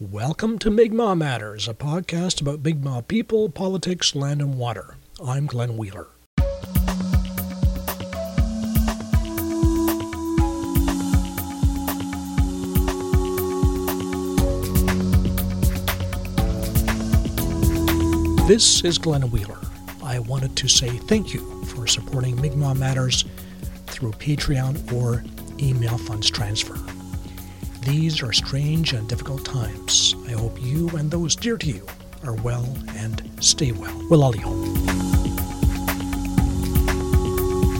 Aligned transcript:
Welcome 0.00 0.60
to 0.60 0.70
Mi'kmaq 0.70 1.18
Matters, 1.18 1.66
a 1.66 1.74
podcast 1.74 2.40
about 2.40 2.62
Mi'kmaq 2.62 3.08
people, 3.08 3.48
politics, 3.48 4.14
land, 4.14 4.40
and 4.40 4.56
water. 4.56 4.94
I'm 5.26 5.46
Glenn 5.46 5.76
Wheeler. 5.76 6.06
This 18.46 18.84
is 18.84 18.98
Glenn 18.98 19.28
Wheeler. 19.32 19.58
I 20.04 20.20
wanted 20.20 20.54
to 20.58 20.68
say 20.68 20.90
thank 20.90 21.34
you 21.34 21.64
for 21.64 21.88
supporting 21.88 22.40
Mi'kmaq 22.40 22.78
Matters 22.78 23.24
through 23.88 24.12
Patreon 24.12 24.92
or 24.92 25.24
email 25.60 25.98
funds 25.98 26.30
transfer. 26.30 26.78
These 27.88 28.22
are 28.22 28.34
strange 28.34 28.92
and 28.92 29.08
difficult 29.08 29.46
times. 29.46 30.14
I 30.26 30.32
hope 30.32 30.60
you 30.60 30.90
and 30.90 31.10
those 31.10 31.34
dear 31.34 31.56
to 31.56 31.66
you 31.66 31.86
are 32.22 32.34
well 32.34 32.68
and 32.90 33.22
stay 33.42 33.72
well. 33.72 33.94
Wela'lioq. 34.10 34.74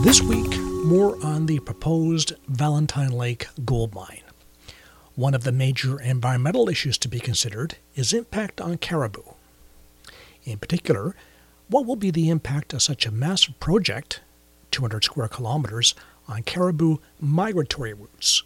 This 0.02 0.22
week, 0.22 0.58
more 0.86 1.22
on 1.22 1.44
the 1.44 1.58
proposed 1.58 2.32
Valentine 2.48 3.10
Lake 3.10 3.48
gold 3.66 3.94
mine. 3.94 4.22
One 5.14 5.34
of 5.34 5.44
the 5.44 5.52
major 5.52 6.00
environmental 6.00 6.70
issues 6.70 6.96
to 6.98 7.08
be 7.08 7.20
considered 7.20 7.76
is 7.94 8.14
impact 8.14 8.62
on 8.62 8.78
caribou. 8.78 9.34
In 10.44 10.56
particular, 10.56 11.14
what 11.68 11.84
will 11.84 11.96
be 11.96 12.10
the 12.10 12.30
impact 12.30 12.72
of 12.72 12.80
such 12.80 13.04
a 13.04 13.10
massive 13.10 13.60
project, 13.60 14.22
200 14.70 15.04
square 15.04 15.28
kilometers, 15.28 15.94
on 16.26 16.44
caribou 16.44 16.96
migratory 17.20 17.92
routes? 17.92 18.42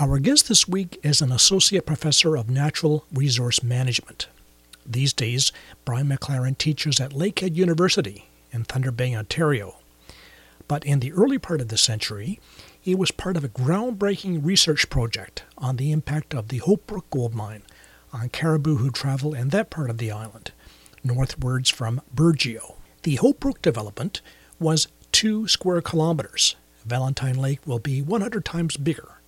Our 0.00 0.18
guest 0.18 0.48
this 0.48 0.66
week 0.66 0.98
is 1.02 1.20
an 1.20 1.30
associate 1.30 1.84
professor 1.84 2.34
of 2.34 2.48
natural 2.48 3.04
resource 3.12 3.62
management. 3.62 4.28
These 4.86 5.12
days, 5.12 5.52
Brian 5.84 6.08
McLaren 6.08 6.56
teaches 6.56 6.98
at 7.00 7.10
Lakehead 7.10 7.54
University 7.54 8.30
in 8.50 8.64
Thunder 8.64 8.92
Bay, 8.92 9.14
Ontario. 9.14 9.76
But 10.66 10.86
in 10.86 11.00
the 11.00 11.12
early 11.12 11.36
part 11.36 11.60
of 11.60 11.68
the 11.68 11.76
century, 11.76 12.40
he 12.80 12.94
was 12.94 13.10
part 13.10 13.36
of 13.36 13.44
a 13.44 13.50
groundbreaking 13.50 14.42
research 14.42 14.88
project 14.88 15.42
on 15.58 15.76
the 15.76 15.92
impact 15.92 16.32
of 16.32 16.48
the 16.48 16.58
Hope 16.58 16.86
Brook 16.86 17.04
gold 17.10 17.34
mine 17.34 17.60
on 18.10 18.30
caribou 18.30 18.76
who 18.76 18.90
travel 18.90 19.34
in 19.34 19.50
that 19.50 19.68
part 19.68 19.90
of 19.90 19.98
the 19.98 20.10
island, 20.10 20.52
northwards 21.04 21.68
from 21.68 22.00
Burgeo. 22.16 22.76
The 23.02 23.16
Hope 23.16 23.38
Brook 23.38 23.60
development 23.60 24.22
was 24.58 24.88
two 25.12 25.46
square 25.46 25.82
kilometers. 25.82 26.56
Valentine 26.86 27.36
Lake 27.36 27.60
will 27.66 27.78
be 27.78 28.00
100 28.00 28.46
times 28.46 28.78
bigger. 28.78 29.19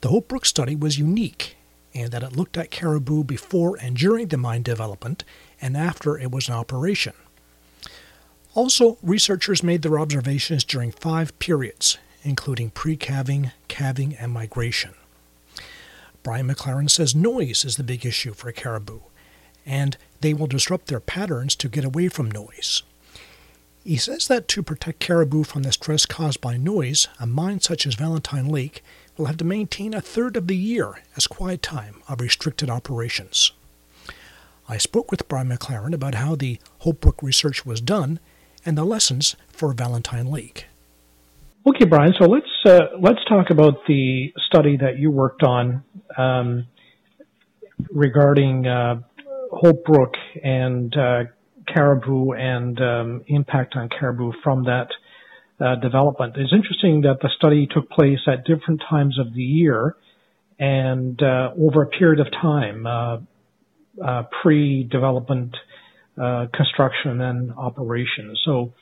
The 0.00 0.08
Hope 0.08 0.28
Brook 0.28 0.44
study 0.44 0.76
was 0.76 0.98
unique 0.98 1.56
in 1.92 2.10
that 2.10 2.22
it 2.22 2.36
looked 2.36 2.56
at 2.56 2.70
caribou 2.70 3.24
before 3.24 3.76
and 3.80 3.96
during 3.96 4.28
the 4.28 4.36
mine 4.36 4.62
development 4.62 5.24
and 5.60 5.76
after 5.76 6.18
it 6.18 6.30
was 6.30 6.48
in 6.48 6.54
operation. 6.54 7.14
Also, 8.54 8.98
researchers 9.02 9.62
made 9.62 9.82
their 9.82 9.98
observations 9.98 10.64
during 10.64 10.90
five 10.90 11.38
periods, 11.38 11.98
including 12.22 12.70
pre 12.70 12.96
calving, 12.96 13.52
calving, 13.68 14.14
and 14.16 14.32
migration. 14.32 14.94
Brian 16.22 16.48
McLaren 16.48 16.90
says 16.90 17.14
noise 17.14 17.64
is 17.64 17.76
the 17.76 17.84
big 17.84 18.04
issue 18.04 18.34
for 18.34 18.50
caribou, 18.52 19.00
and 19.64 19.96
they 20.20 20.34
will 20.34 20.46
disrupt 20.46 20.86
their 20.86 21.00
patterns 21.00 21.54
to 21.56 21.68
get 21.68 21.84
away 21.84 22.08
from 22.08 22.30
noise. 22.30 22.82
He 23.84 23.96
says 23.96 24.26
that 24.26 24.48
to 24.48 24.62
protect 24.62 24.98
caribou 24.98 25.44
from 25.44 25.62
the 25.62 25.70
stress 25.70 26.06
caused 26.06 26.40
by 26.40 26.56
noise, 26.56 27.06
a 27.20 27.26
mine 27.26 27.60
such 27.60 27.86
as 27.86 27.94
Valentine 27.94 28.48
Lake 28.48 28.82
will 29.16 29.26
have 29.26 29.36
to 29.38 29.44
maintain 29.44 29.94
a 29.94 30.00
third 30.00 30.36
of 30.36 30.46
the 30.46 30.56
year 30.56 31.00
as 31.16 31.26
quiet 31.26 31.62
time 31.62 32.02
of 32.08 32.20
restricted 32.20 32.70
operations. 32.70 33.52
I 34.68 34.78
spoke 34.78 35.10
with 35.10 35.28
Brian 35.28 35.48
McLaren 35.48 35.94
about 35.94 36.16
how 36.16 36.34
the 36.34 36.58
Hope 36.80 37.00
Brook 37.00 37.22
research 37.22 37.64
was 37.64 37.80
done 37.80 38.18
and 38.64 38.76
the 38.76 38.84
lessons 38.84 39.36
for 39.48 39.72
Valentine 39.72 40.26
Lake. 40.26 40.66
Okay, 41.66 41.84
Brian. 41.84 42.14
So 42.20 42.26
let's 42.26 42.46
uh, 42.64 42.96
let's 43.00 43.18
talk 43.28 43.50
about 43.50 43.86
the 43.88 44.32
study 44.46 44.76
that 44.76 44.98
you 44.98 45.10
worked 45.10 45.42
on 45.42 45.82
um, 46.16 46.66
regarding 47.90 48.66
uh, 48.66 49.00
Hope 49.50 49.84
Brook 49.84 50.14
and 50.42 50.96
uh, 50.96 51.24
caribou 51.72 52.32
and 52.32 52.80
um, 52.80 53.24
impact 53.26 53.74
on 53.76 53.88
caribou 53.88 54.32
from 54.44 54.64
that 54.64 54.88
uh, 55.60 55.76
development. 55.76 56.34
It's 56.36 56.52
interesting 56.52 57.02
that 57.02 57.20
the 57.22 57.30
study 57.36 57.66
took 57.66 57.88
place 57.88 58.20
at 58.26 58.44
different 58.44 58.82
times 58.88 59.18
of 59.18 59.32
the 59.34 59.42
year 59.42 59.96
and 60.58 61.20
uh, 61.22 61.52
over 61.58 61.82
a 61.82 61.86
period 61.86 62.20
of 62.20 62.32
time, 62.32 62.86
uh, 62.86 63.18
uh 64.04 64.24
pre-development 64.42 65.56
uh, 66.20 66.46
construction 66.54 67.20
and 67.20 67.52
operation. 67.52 68.34
So, 68.44 68.74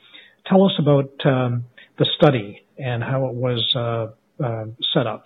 tell 0.47 0.65
us 0.65 0.73
about 0.79 1.11
um, 1.25 1.65
the 1.97 2.07
study 2.17 2.61
and 2.77 3.03
how 3.03 3.27
it 3.27 3.33
was 3.33 3.75
uh, 3.75 4.07
set 4.93 5.07
up. 5.07 5.23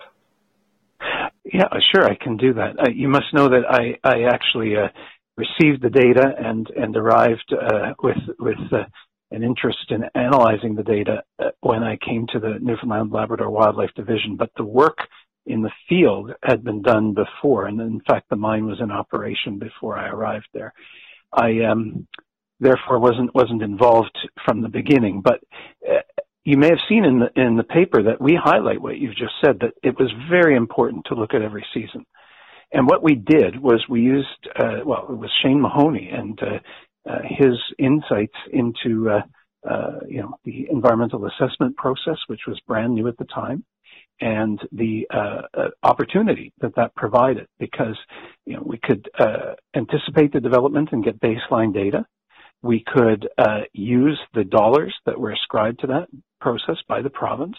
Yeah, 1.44 1.68
sure, 1.92 2.04
I 2.04 2.14
can 2.14 2.36
do 2.36 2.54
that. 2.54 2.94
you 2.94 3.08
must 3.08 3.32
know 3.32 3.48
that 3.48 3.62
I 3.68 3.98
I 4.04 4.22
actually 4.24 4.74
received 5.36 5.82
the 5.82 5.90
data 5.90 6.32
and 6.38 6.68
and 6.70 6.96
arrived 6.96 7.52
with 8.02 8.18
with 8.38 8.58
an 9.30 9.42
interest 9.42 9.90
in 9.90 10.04
analyzing 10.14 10.74
the 10.74 10.82
data 10.82 11.22
uh, 11.38 11.50
when 11.60 11.82
I 11.82 11.96
came 11.96 12.26
to 12.28 12.40
the 12.40 12.58
Newfoundland 12.60 13.12
Labrador 13.12 13.50
Wildlife 13.50 13.94
Division, 13.94 14.36
but 14.36 14.50
the 14.56 14.64
work 14.64 14.98
in 15.46 15.62
the 15.62 15.70
field 15.88 16.32
had 16.42 16.64
been 16.64 16.82
done 16.82 17.14
before, 17.14 17.66
and 17.66 17.80
in 17.80 18.00
fact, 18.08 18.28
the 18.28 18.36
mine 18.36 18.66
was 18.66 18.80
in 18.80 18.90
operation 18.90 19.58
before 19.58 19.96
I 19.96 20.08
arrived 20.08 20.48
there. 20.52 20.72
I 21.32 21.62
um, 21.70 22.06
therefore 22.58 22.98
wasn't 22.98 23.34
wasn't 23.34 23.62
involved 23.62 24.16
from 24.44 24.62
the 24.62 24.68
beginning, 24.68 25.22
but 25.22 25.40
uh, 25.88 26.00
you 26.44 26.56
may 26.56 26.68
have 26.68 26.78
seen 26.88 27.04
in 27.04 27.20
the 27.20 27.40
in 27.40 27.56
the 27.56 27.64
paper 27.64 28.02
that 28.02 28.20
we 28.20 28.38
highlight 28.40 28.82
what 28.82 28.98
you've 28.98 29.16
just 29.16 29.34
said 29.44 29.60
that 29.60 29.74
it 29.82 29.98
was 29.98 30.10
very 30.28 30.56
important 30.56 31.06
to 31.06 31.14
look 31.14 31.34
at 31.34 31.42
every 31.42 31.64
season. 31.72 32.04
And 32.72 32.86
what 32.86 33.02
we 33.02 33.16
did 33.16 33.60
was 33.60 33.84
we 33.88 34.00
used, 34.00 34.48
uh, 34.56 34.78
well, 34.84 35.06
it 35.10 35.18
was 35.18 35.30
Shane 35.42 35.60
Mahoney 35.60 36.10
and 36.12 36.38
uh, 36.40 36.46
uh, 36.46 36.58
his 37.24 37.56
insights 37.78 38.34
into 38.52 39.10
uh, 39.10 39.22
uh, 39.68 40.00
you 40.08 40.22
know 40.22 40.34
the 40.44 40.68
environmental 40.70 41.26
assessment 41.26 41.76
process, 41.76 42.16
which 42.26 42.40
was 42.46 42.58
brand 42.66 42.94
new 42.94 43.08
at 43.08 43.16
the 43.18 43.24
time, 43.26 43.64
and 44.20 44.60
the 44.72 45.06
opportunity 45.82 46.52
that 46.60 46.74
that 46.76 46.94
provided 46.94 47.46
because 47.58 47.98
you 48.46 48.54
know 48.54 48.62
we 48.64 48.78
could 48.78 49.08
anticipate 49.74 50.32
the 50.32 50.40
development 50.40 50.90
and 50.92 51.04
get 51.04 51.20
baseline 51.20 51.72
data. 51.72 52.04
We 52.62 52.84
could 52.86 53.28
use 53.72 54.20
the 54.34 54.44
dollars 54.44 54.94
that 55.06 55.18
were 55.18 55.32
ascribed 55.32 55.80
to 55.80 55.86
that 55.88 56.08
process 56.40 56.76
by 56.88 57.02
the 57.02 57.10
province 57.10 57.56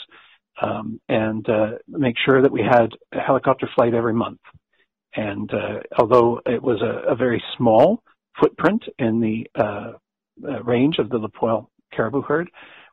um, 0.61 0.99
and 1.09 1.47
uh, 1.49 1.71
make 1.87 2.15
sure 2.23 2.41
that 2.41 2.51
we 2.51 2.61
had 2.61 2.89
a 3.11 3.19
helicopter 3.19 3.69
flight 3.73 3.93
every 3.93 4.13
month. 4.13 4.39
And 5.13 5.51
uh, 5.53 5.79
although 5.97 6.41
it 6.45 6.61
was 6.61 6.81
a, 6.81 7.11
a, 7.11 7.15
very 7.15 7.43
small 7.57 8.01
footprint 8.39 8.83
in 8.99 9.19
the 9.19 9.47
uh, 9.55 9.93
uh, 10.47 10.63
range 10.63 10.97
of 10.99 11.09
the 11.09 11.17
La 11.17 11.27
Poile 11.27 11.67
caribou 11.93 12.21
herd, 12.21 12.49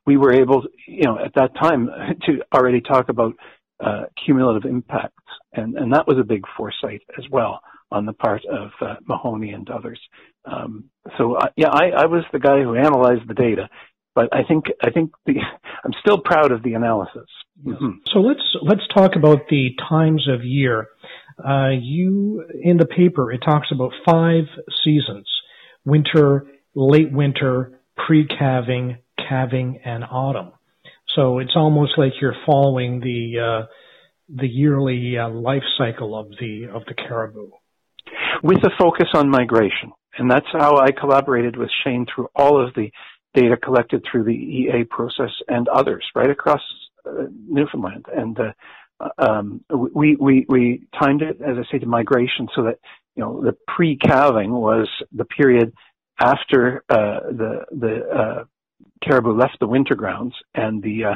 we 0.07 0.17
were 0.17 0.33
able, 0.33 0.65
you 0.87 1.05
know, 1.05 1.19
at 1.19 1.35
that 1.35 1.55
time 1.55 1.89
to 2.27 2.43
already 2.55 2.81
talk 2.81 3.09
about 3.09 3.35
uh, 3.81 4.05
cumulative 4.25 4.69
impacts, 4.69 5.15
and 5.53 5.77
and 5.77 5.93
that 5.93 6.09
was 6.09 6.19
a 6.19 6.25
big 6.25 6.45
foresight 6.57 7.03
as 7.17 7.25
well 7.31 7.61
on 7.91 8.07
the 8.07 8.13
part 8.13 8.45
of 8.45 8.71
uh, 8.81 8.97
Mahoney 9.07 9.51
and 9.51 9.69
others. 9.71 10.01
Um, 10.45 10.91
so 11.17 11.35
uh, 11.35 11.49
yeah, 11.57 11.69
I, 11.69 11.91
I 11.91 12.07
was 12.07 12.25
the 12.33 12.39
guy 12.39 12.63
who 12.63 12.75
analyzed 12.75 13.29
the 13.29 13.35
data, 13.35 13.69
but 14.15 14.35
I 14.35 14.43
think 14.43 14.65
I 14.83 14.91
think 14.91 15.13
the 15.27 15.35
I'm 15.85 15.93
still 16.01 16.19
proud 16.19 16.53
of 16.53 16.63
the 16.63 16.75
analysis. 16.75 17.29
Mm-hmm. 17.65 17.91
So 18.13 18.21
let's 18.21 18.43
let's 18.63 18.87
talk 18.93 19.13
about 19.17 19.49
the 19.49 19.71
times 19.89 20.27
of 20.29 20.45
year. 20.45 20.89
Uh, 21.39 21.71
you 21.81 22.45
in 22.63 22.77
the 22.77 22.87
paper 22.87 23.33
it 23.33 23.39
talks 23.39 23.69
about 23.73 23.93
five 24.05 24.45
seasons: 24.85 25.29
winter, 25.85 26.47
late 26.75 27.13
winter, 27.13 27.81
pre-calving, 28.07 28.99
calving, 29.29 29.81
and 29.85 30.05
autumn. 30.05 30.53
So 31.15 31.39
it's 31.39 31.57
almost 31.57 31.93
like 31.97 32.13
you're 32.21 32.37
following 32.47 33.01
the 33.01 33.41
uh, 33.41 33.67
the 34.35 34.49
yearly 34.49 35.17
uh, 35.19 35.29
life 35.29 35.63
cycle 35.77 36.19
of 36.19 36.29
the 36.41 36.69
of 36.73 36.85
the 36.87 36.95
caribou, 36.95 37.51
with 38.43 38.59
a 38.59 38.71
focus 38.79 39.09
on 39.15 39.31
migration. 39.31 39.93
And 40.19 40.31
that's 40.31 40.47
how 40.53 40.79
I 40.79 40.91
collaborated 40.91 41.57
with 41.57 41.71
Shane 41.85 42.07
through 42.13 42.29
all 42.35 42.65
of 42.65 42.75
the 42.75 42.91
data 43.35 43.57
collected 43.57 44.05
through 44.11 44.25
the 44.25 44.31
EA 44.31 44.85
process 44.89 45.31
and 45.47 45.69
others 45.69 46.05
right 46.15 46.31
across 46.31 46.61
uh, 47.07 47.25
Newfoundland. 47.47 48.07
And 48.15 48.39
uh, 48.39 48.53
um, 49.19 49.65
we, 49.71 50.17
we, 50.17 50.47
we 50.49 50.89
timed 50.99 51.23
it, 51.23 51.41
as 51.41 51.57
I 51.59 51.71
say, 51.71 51.79
to 51.79 51.87
migration 51.87 52.49
so 52.55 52.65
that, 52.65 52.79
you 53.15 53.23
know, 53.23 53.41
the 53.43 53.57
pre-calving 53.67 54.51
was 54.51 54.89
the 55.13 55.25
period 55.25 55.73
after 56.21 56.85
uh, 56.89 57.21
the, 57.31 57.65
the 57.71 58.09
uh, 58.09 58.45
caribou 59.03 59.37
left 59.37 59.59
the 59.61 59.67
winter 59.67 59.95
grounds 59.95 60.35
and 60.55 60.83
the 60.83 61.05
uh, 61.05 61.15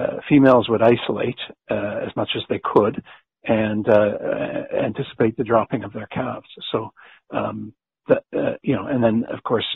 uh, 0.00 0.16
females 0.28 0.68
would 0.68 0.82
isolate 0.82 1.38
uh, 1.70 2.00
as 2.06 2.14
much 2.16 2.30
as 2.36 2.42
they 2.48 2.60
could 2.62 3.02
and 3.44 3.88
uh, 3.88 4.10
anticipate 4.74 5.36
the 5.36 5.44
dropping 5.44 5.84
of 5.84 5.92
their 5.92 6.06
calves. 6.06 6.48
So, 6.72 6.92
um, 7.30 7.74
uh, 8.08 8.16
you 8.62 8.74
know, 8.74 8.86
and 8.86 9.02
then 9.02 9.24
of 9.32 9.42
course, 9.42 9.66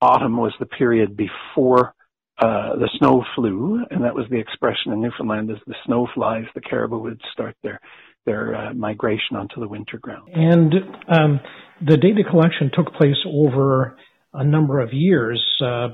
autumn 0.00 0.36
was 0.36 0.52
the 0.58 0.66
period 0.66 1.16
before 1.16 1.94
uh, 2.38 2.74
the 2.76 2.90
snow 2.98 3.24
flew, 3.36 3.84
and 3.90 4.02
that 4.04 4.14
was 4.14 4.26
the 4.28 4.38
expression 4.38 4.92
in 4.92 5.00
Newfoundland 5.00 5.50
as 5.50 5.58
the 5.66 5.74
snow 5.86 6.08
flies, 6.14 6.44
the 6.54 6.60
caribou 6.60 6.98
would 6.98 7.20
start 7.32 7.56
their 7.62 7.80
their 8.26 8.54
uh, 8.54 8.74
migration 8.74 9.36
onto 9.36 9.60
the 9.60 9.68
winter 9.68 9.98
ground. 9.98 10.30
And 10.32 10.72
um, 11.08 11.40
the 11.80 11.96
data 11.96 12.22
collection 12.28 12.70
took 12.74 12.94
place 12.94 13.18
over 13.26 13.96
a 14.32 14.44
number 14.44 14.80
of 14.80 14.92
years, 14.92 15.42
uh, 15.60 15.88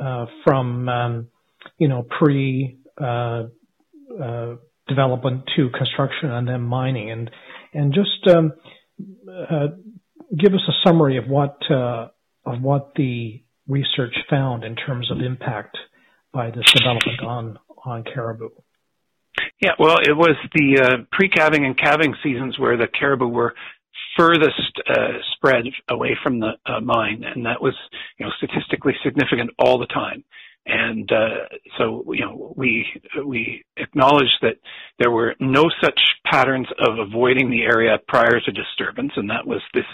uh 0.00 0.26
from 0.44 0.88
um, 0.88 1.28
you 1.76 1.88
know 1.88 2.04
pre 2.04 2.78
uh, 2.98 3.44
uh, 4.22 4.54
development 4.88 5.44
to 5.56 5.68
construction 5.70 6.30
and 6.30 6.48
then 6.48 6.62
mining, 6.62 7.10
and 7.10 7.30
and 7.74 7.92
just 7.92 8.34
um, 8.34 8.52
give 10.38 10.54
us 10.54 10.62
a 10.68 10.88
summary 10.88 11.18
of 11.18 11.26
what 11.28 11.60
of 11.70 12.62
what 12.62 12.94
the 12.96 13.42
research 13.68 14.14
found 14.28 14.64
in 14.64 14.76
terms 14.76 15.10
of 15.10 15.18
impact 15.20 15.76
by 16.32 16.50
this 16.50 16.70
development 16.72 17.20
on 17.20 17.58
on 17.84 18.04
caribou? 18.04 18.48
Yeah, 19.60 19.72
well, 19.78 19.96
it 19.98 20.16
was 20.16 20.36
the 20.54 20.80
uh, 20.80 20.96
pre-calving 21.12 21.64
and 21.64 21.78
calving 21.78 22.14
seasons 22.22 22.58
where 22.58 22.76
the 22.76 22.86
caribou 22.86 23.28
were 23.28 23.54
furthest 24.16 24.80
uh, 24.88 25.18
spread 25.34 25.64
away 25.88 26.16
from 26.22 26.40
the 26.40 26.52
uh, 26.66 26.80
mine, 26.80 27.24
and 27.24 27.46
that 27.46 27.62
was, 27.62 27.74
you 28.18 28.26
know, 28.26 28.32
statistically 28.38 28.92
significant 29.04 29.50
all 29.58 29.78
the 29.78 29.86
time. 29.86 30.24
And 30.64 31.10
uh, 31.10 31.48
so, 31.76 32.04
you 32.12 32.24
know, 32.24 32.54
we 32.56 32.86
we 33.26 33.64
acknowledge 33.76 34.30
that 34.42 34.58
there 35.00 35.10
were 35.10 35.34
no 35.40 35.64
such 35.82 36.00
patterns 36.24 36.68
of 36.78 37.00
avoiding 37.00 37.50
the 37.50 37.62
area 37.62 37.98
prior 38.06 38.38
to 38.40 38.52
disturbance, 38.52 39.12
and 39.16 39.28
that 39.28 39.44
was 39.44 39.60
this, 39.74 39.84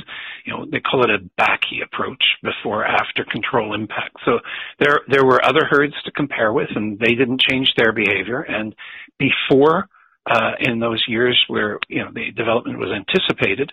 you 0.44 0.52
know, 0.52 0.66
they 0.70 0.80
call 0.80 1.04
it 1.04 1.10
a 1.10 1.20
BACI 1.40 1.82
approach 1.84 2.22
before 2.42 2.84
after 2.84 3.24
control 3.24 3.74
impact. 3.74 4.16
So 4.26 4.40
there 4.78 5.00
there 5.08 5.24
were 5.24 5.42
other 5.42 5.64
herds 5.70 5.94
to 6.04 6.12
compare 6.12 6.52
with, 6.52 6.68
and 6.74 6.98
they 6.98 7.14
didn't 7.14 7.40
change 7.40 7.72
their 7.78 7.92
behavior. 7.92 8.42
And 8.42 8.74
before, 9.18 9.88
uh, 10.30 10.52
in 10.60 10.80
those 10.80 11.02
years 11.08 11.42
where 11.48 11.78
you 11.88 12.04
know 12.04 12.10
the 12.12 12.30
development 12.32 12.78
was 12.78 12.90
anticipated 12.90 13.72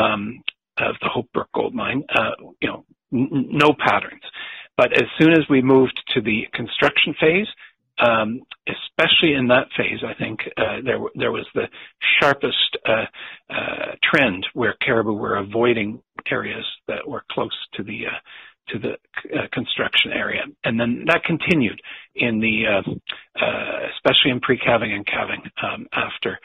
um, 0.00 0.44
of 0.78 0.94
the 1.00 1.08
Hope 1.08 1.28
Brook 1.32 1.48
gold 1.52 1.74
mine, 1.74 2.04
uh, 2.14 2.30
you 2.60 2.68
know, 2.68 2.84
n- 3.12 3.48
no 3.50 3.74
patterns. 3.76 4.22
But 4.76 4.92
as 4.92 5.08
soon 5.18 5.32
as 5.32 5.48
we 5.48 5.62
moved 5.62 5.98
to 6.14 6.20
the 6.20 6.46
construction 6.52 7.14
phase, 7.18 7.46
um, 7.98 8.42
especially 8.68 9.34
in 9.34 9.48
that 9.48 9.68
phase, 9.76 10.00
I 10.06 10.12
think 10.14 10.40
uh, 10.56 10.82
there 10.84 10.98
there 11.14 11.32
was 11.32 11.46
the 11.54 11.66
sharpest 12.20 12.76
uh, 12.86 13.06
uh, 13.48 13.94
trend 14.02 14.46
where 14.52 14.74
caribou 14.82 15.14
were 15.14 15.36
avoiding 15.36 16.02
areas 16.30 16.64
that 16.88 17.08
were 17.08 17.24
close 17.30 17.56
to 17.74 17.82
the 17.82 18.06
uh, 18.06 18.18
to 18.68 18.78
the 18.78 18.92
uh, 19.34 19.46
construction 19.52 20.12
area, 20.12 20.42
and 20.64 20.78
then 20.78 21.04
that 21.06 21.24
continued 21.24 21.80
in 22.16 22.40
the 22.40 22.64
uh, 22.66 22.82
especially 23.94 24.30
in 24.30 24.40
pre-calving 24.40 24.92
and 24.92 25.06
calving 25.06 25.40
um, 25.62 25.86
after 25.92 26.38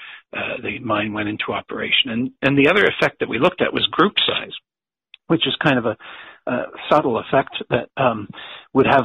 the 0.63 0.80
mine 0.80 1.12
went 1.12 1.27
into 1.27 1.51
operation. 1.51 2.12
And 2.12 2.31
and 2.42 2.57
the 2.57 2.69
other 2.69 2.86
effect 2.86 3.19
that 3.19 3.27
we 3.27 3.39
looked 3.39 3.62
at 3.62 3.74
was 3.74 3.86
group 3.88 4.13
size, 4.25 4.54
which 5.27 5.45
is 5.45 5.56
kind 5.62 5.77
of 5.77 5.86
a 5.86 5.98
uh, 6.48 6.64
subtle 6.90 7.20
effect 7.20 7.56
that 7.70 7.90
um, 7.98 8.28
would 8.74 8.88
have 8.88 9.04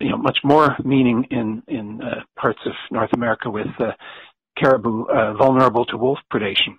you 0.00 0.10
know 0.10 0.16
much 0.16 0.38
more 0.44 0.76
meaning 0.84 1.24
in 1.30 1.62
in 1.68 2.00
uh, 2.02 2.22
parts 2.38 2.58
of 2.66 2.72
North 2.90 3.10
America 3.14 3.50
with 3.50 3.68
uh, 3.78 3.92
caribou 4.58 5.04
uh, 5.04 5.34
vulnerable 5.34 5.84
to 5.86 5.96
wolf 5.96 6.18
predation. 6.32 6.76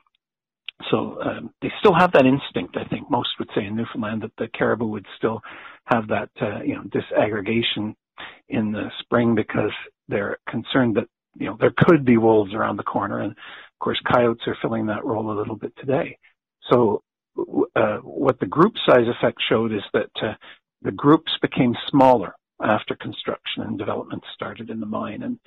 So 0.92 1.22
um, 1.22 1.54
they 1.62 1.72
still 1.80 1.94
have 1.94 2.12
that 2.14 2.26
instinct. 2.26 2.78
I 2.78 2.88
think 2.88 3.10
most 3.10 3.30
would 3.40 3.50
say 3.56 3.66
in 3.66 3.76
Newfoundland 3.76 4.22
that 4.22 4.32
the 4.38 4.48
caribou 4.48 4.88
would 4.88 5.06
still 5.18 5.42
have 5.86 6.08
that 6.10 6.30
uh, 6.42 6.62
you 6.64 6.76
know 6.76 6.84
disaggregation 6.84 7.96
in 8.50 8.72
the 8.72 8.90
spring 9.00 9.36
because 9.36 9.72
they're 10.08 10.38
concerned 10.50 10.96
that 10.98 11.08
you 11.36 11.48
know 11.48 11.58
there 11.60 11.74
could 11.76 12.06
be 12.06 12.18
wolves 12.18 12.54
around 12.54 12.78
the 12.78 12.84
corner, 12.84 13.20
and 13.20 13.32
of 13.32 13.80
course 13.80 14.00
coyotes 14.12 14.46
are 14.48 14.58
filling 14.62 14.88
that 14.88 15.06
role 15.06 15.32
a 15.32 15.38
little 15.38 15.56
bit 15.56 15.74
today. 15.78 16.18
So 16.70 17.04
uh, 17.76 17.98
what 18.04 18.40
the 18.40 18.46
group 18.46 18.74
size 18.86 19.08
effect 19.08 19.38
showed 19.48 19.72
is 19.72 19.84
that 19.94 20.10
uh, 20.22 20.34
the 20.82 20.92
groups 20.92 21.32
became 21.42 21.76
smaller 21.90 22.36
after 22.62 22.96
construction 22.96 23.64
and 23.64 23.78
development 23.78 24.24
started 24.34 24.70
in 24.70 24.80
the 24.80 24.86
mine 24.86 25.22
and 25.22 25.38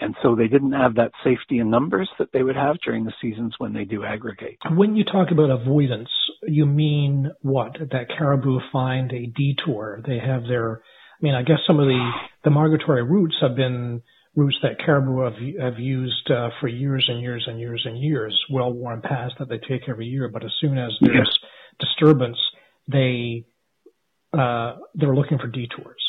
and 0.00 0.14
so 0.22 0.36
they 0.36 0.46
didn't 0.46 0.72
have 0.72 0.94
that 0.94 1.10
safety 1.24 1.58
in 1.58 1.70
numbers 1.70 2.08
that 2.18 2.28
they 2.32 2.42
would 2.42 2.54
have 2.54 2.76
during 2.84 3.04
the 3.04 3.12
seasons 3.20 3.54
when 3.58 3.72
they 3.72 3.84
do 3.84 4.04
aggregate. 4.04 4.58
When 4.70 4.94
you 4.94 5.02
talk 5.04 5.32
about 5.32 5.50
avoidance, 5.50 6.10
you 6.46 6.66
mean 6.66 7.32
what? 7.40 7.72
That 7.80 8.06
caribou 8.16 8.60
find 8.70 9.10
a 9.12 9.26
detour. 9.26 10.00
They 10.06 10.18
have 10.18 10.44
their 10.44 10.82
I 11.20 11.20
mean 11.22 11.34
I 11.34 11.42
guess 11.42 11.58
some 11.66 11.80
of 11.80 11.86
the 11.86 12.10
the 12.44 12.50
migratory 12.50 13.02
routes 13.02 13.36
have 13.40 13.56
been 13.56 14.02
routes 14.36 14.56
that 14.62 14.78
caribou 14.84 15.24
have, 15.24 15.34
have 15.60 15.78
used 15.78 16.30
uh, 16.30 16.50
for 16.60 16.68
years 16.68 17.04
and 17.08 17.20
years 17.20 17.44
and 17.46 17.58
years 17.58 17.82
and 17.84 17.98
years, 17.98 18.38
well-worn 18.50 19.00
paths 19.02 19.34
that 19.38 19.48
they 19.48 19.58
take 19.58 19.88
every 19.88 20.06
year. 20.06 20.28
But 20.28 20.44
as 20.44 20.52
soon 20.60 20.78
as 20.78 20.92
there's 21.00 21.38
disturbance, 21.80 22.38
they 22.86 23.44
uh, 24.32 24.76
they're 24.94 25.14
looking 25.14 25.38
for 25.38 25.48
detours. 25.48 26.02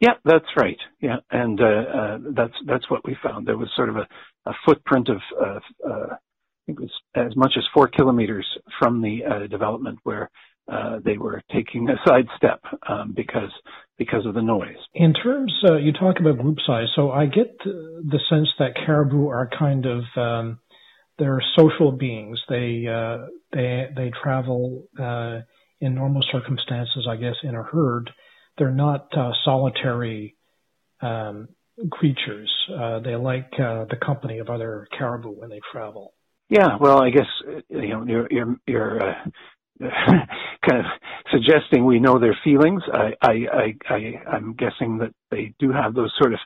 Yeah, 0.00 0.14
that's 0.24 0.46
right. 0.56 0.78
Yeah, 1.00 1.16
and 1.30 1.60
uh, 1.60 1.64
uh, 1.64 2.18
that's 2.34 2.54
that's 2.66 2.90
what 2.90 3.04
we 3.04 3.16
found. 3.22 3.46
There 3.46 3.58
was 3.58 3.68
sort 3.76 3.90
of 3.90 3.96
a, 3.96 4.06
a 4.46 4.52
footprint 4.64 5.08
of 5.08 5.20
uh, 5.38 5.60
uh, 5.88 6.06
I 6.12 6.66
think 6.66 6.80
it 6.80 6.82
was 6.82 6.92
as 7.14 7.36
much 7.36 7.52
as 7.56 7.64
four 7.74 7.88
kilometers 7.88 8.46
from 8.78 9.02
the 9.02 9.20
uh, 9.24 9.46
development 9.46 9.98
where 10.04 10.30
uh, 10.70 11.00
they 11.04 11.18
were 11.18 11.42
taking 11.52 11.88
a 11.88 11.96
sidestep 12.06 12.60
um, 12.88 13.12
because 13.14 13.50
because 14.00 14.24
of 14.24 14.32
the 14.32 14.40
noise. 14.40 14.78
In 14.94 15.12
terms, 15.12 15.52
uh, 15.62 15.76
you 15.76 15.92
talk 15.92 16.20
about 16.20 16.38
group 16.38 16.56
size, 16.66 16.86
so 16.96 17.10
I 17.10 17.26
get 17.26 17.58
the 17.62 18.18
sense 18.30 18.48
that 18.58 18.74
caribou 18.74 19.28
are 19.28 19.46
kind 19.46 19.84
of 19.84 20.04
um, 20.16 20.58
they're 21.18 21.42
social 21.54 21.92
beings. 21.92 22.40
They 22.48 22.86
uh, 22.86 23.26
they 23.52 23.88
they 23.94 24.10
travel 24.22 24.88
uh, 24.98 25.40
in 25.82 25.94
normal 25.94 26.22
circumstances, 26.32 27.06
I 27.06 27.16
guess, 27.16 27.34
in 27.42 27.54
a 27.54 27.62
herd. 27.62 28.10
They're 28.56 28.70
not 28.70 29.08
uh, 29.14 29.32
solitary 29.44 30.34
um, 31.02 31.48
creatures. 31.90 32.50
Uh, 32.74 33.00
they 33.00 33.16
like 33.16 33.50
the 33.50 33.98
company 34.02 34.38
of 34.38 34.48
other 34.48 34.88
caribou 34.96 35.32
when 35.32 35.50
they 35.50 35.60
travel. 35.70 36.14
Yeah, 36.48 36.78
well, 36.80 37.02
I 37.02 37.10
guess 37.10 37.28
you 37.68 37.88
know 37.88 38.04
you're 38.06 38.28
you're, 38.30 38.56
you're 38.66 39.10
uh, 39.10 39.14
kind 40.68 40.80
of 40.80 40.84
suggesting 41.32 41.84
we 41.84 42.00
know 42.00 42.18
their 42.18 42.38
feelings. 42.44 42.82
I, 42.92 43.12
I, 43.22 43.32
I, 43.52 43.74
I, 43.88 44.12
I'm 44.30 44.54
guessing 44.54 44.98
that 44.98 45.12
they 45.30 45.54
do 45.58 45.70
have 45.72 45.94
those 45.94 46.12
sort 46.18 46.32
of 46.32 46.38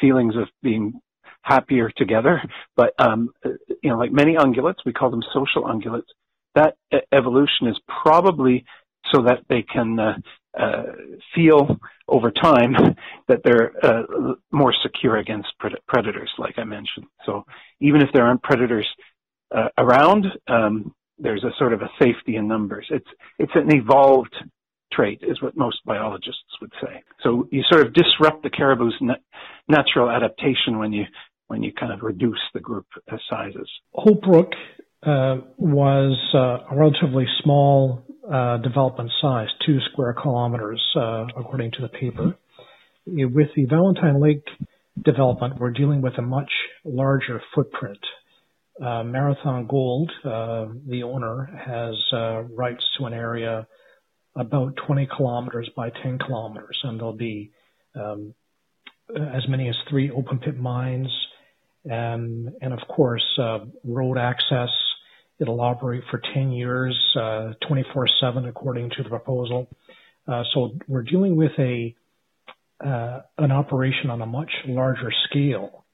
feelings 0.00 0.36
of 0.36 0.48
being 0.62 1.00
happier 1.42 1.90
together. 1.96 2.42
But 2.76 2.94
um, 2.98 3.30
you 3.82 3.90
know, 3.90 3.98
like 3.98 4.12
many 4.12 4.34
ungulates, 4.36 4.84
we 4.86 4.92
call 4.92 5.10
them 5.10 5.22
social 5.32 5.64
ungulates. 5.64 6.08
That 6.54 6.76
evolution 7.12 7.68
is 7.68 7.78
probably 8.02 8.64
so 9.12 9.22
that 9.22 9.40
they 9.48 9.62
can 9.62 9.98
uh, 9.98 10.14
uh, 10.58 10.82
feel 11.34 11.78
over 12.08 12.30
time 12.30 12.72
that 13.28 13.40
they're 13.44 13.72
uh, 13.82 14.02
more 14.50 14.74
secure 14.82 15.18
against 15.18 15.48
pred- 15.62 15.76
predators, 15.86 16.30
like 16.38 16.58
I 16.58 16.64
mentioned. 16.64 17.06
So 17.24 17.44
even 17.80 18.02
if 18.02 18.08
there 18.12 18.24
aren't 18.24 18.42
predators 18.42 18.86
uh, 19.54 19.68
around, 19.78 20.26
um, 20.48 20.94
there's 21.18 21.44
a 21.44 21.50
sort 21.58 21.72
of 21.72 21.82
a 21.82 21.90
safety 22.00 22.36
in 22.36 22.48
numbers. 22.48 22.86
It's 22.90 23.08
it's 23.38 23.52
an 23.54 23.74
evolved 23.74 24.34
trait, 24.92 25.20
is 25.22 25.40
what 25.42 25.56
most 25.56 25.78
biologists 25.84 26.60
would 26.60 26.72
say. 26.82 27.02
So 27.22 27.48
you 27.50 27.62
sort 27.70 27.86
of 27.86 27.92
disrupt 27.94 28.42
the 28.42 28.50
caribou's 28.50 28.94
natural 29.68 30.10
adaptation 30.10 30.78
when 30.78 30.92
you 30.92 31.04
when 31.48 31.62
you 31.62 31.72
kind 31.72 31.92
of 31.92 32.02
reduce 32.02 32.40
the 32.54 32.60
group 32.60 32.86
sizes. 33.28 33.68
Hope 33.92 34.22
Brook 34.22 34.52
uh, 35.02 35.38
was 35.56 36.18
uh, 36.34 36.74
a 36.74 36.76
relatively 36.76 37.26
small 37.42 38.04
uh, 38.30 38.58
development 38.58 39.10
size, 39.20 39.48
two 39.64 39.78
square 39.92 40.12
kilometers, 40.12 40.82
uh, 40.96 41.26
according 41.36 41.70
to 41.72 41.82
the 41.82 41.88
paper. 41.88 42.36
With 43.06 43.48
the 43.56 43.64
Valentine 43.64 44.20
Lake 44.20 44.44
development, 45.02 45.58
we're 45.58 45.70
dealing 45.70 46.02
with 46.02 46.18
a 46.18 46.22
much 46.22 46.50
larger 46.84 47.40
footprint 47.54 47.98
uh, 48.82 49.02
Marathon 49.02 49.66
Gold, 49.66 50.10
uh, 50.24 50.66
the 50.86 51.02
owner, 51.02 51.46
has 51.66 51.96
uh, 52.12 52.42
rights 52.42 52.84
to 52.98 53.06
an 53.06 53.12
area 53.12 53.66
about 54.36 54.76
20 54.86 55.08
kilometers 55.16 55.68
by 55.76 55.90
10 55.90 56.18
kilometers, 56.18 56.78
and 56.84 56.98
there'll 56.98 57.12
be 57.12 57.50
um, 57.96 58.34
as 59.10 59.48
many 59.48 59.68
as 59.68 59.74
three 59.90 60.10
open 60.10 60.38
pit 60.38 60.56
mines, 60.56 61.08
and, 61.84 62.52
and 62.60 62.72
of 62.72 62.80
course, 62.88 63.24
uh, 63.40 63.60
road 63.84 64.16
access. 64.16 64.68
It'll 65.40 65.60
operate 65.60 66.04
for 66.10 66.20
10 66.34 66.52
years, 66.52 66.96
24/7, 67.16 68.44
uh, 68.44 68.48
according 68.48 68.90
to 68.90 69.02
the 69.02 69.08
proposal. 69.08 69.68
Uh, 70.26 70.44
so 70.52 70.72
we're 70.86 71.02
dealing 71.02 71.36
with 71.36 71.52
a 71.58 71.94
an 72.80 73.50
operation 73.50 74.08
on 74.10 74.22
a 74.22 74.26
much 74.26 74.50
larger 74.66 75.10
scale 75.28 75.84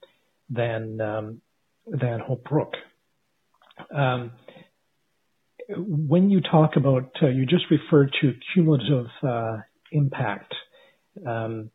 than 0.51 1.01
um, 1.01 1.41
than 1.87 2.21
Hope 2.21 2.45
Brook. 2.45 2.75
Um, 3.95 4.33
when 5.69 6.31
you 6.31 6.41
talk 6.41 6.77
about, 6.77 7.11
uh, 7.23 7.29
you 7.29 7.47
just 7.47 7.65
referred 7.71 8.13
to 8.21 8.35
cumulative 8.53 9.07
uh, 9.23 9.59
impact. 9.93 10.55
Um, 11.27 11.71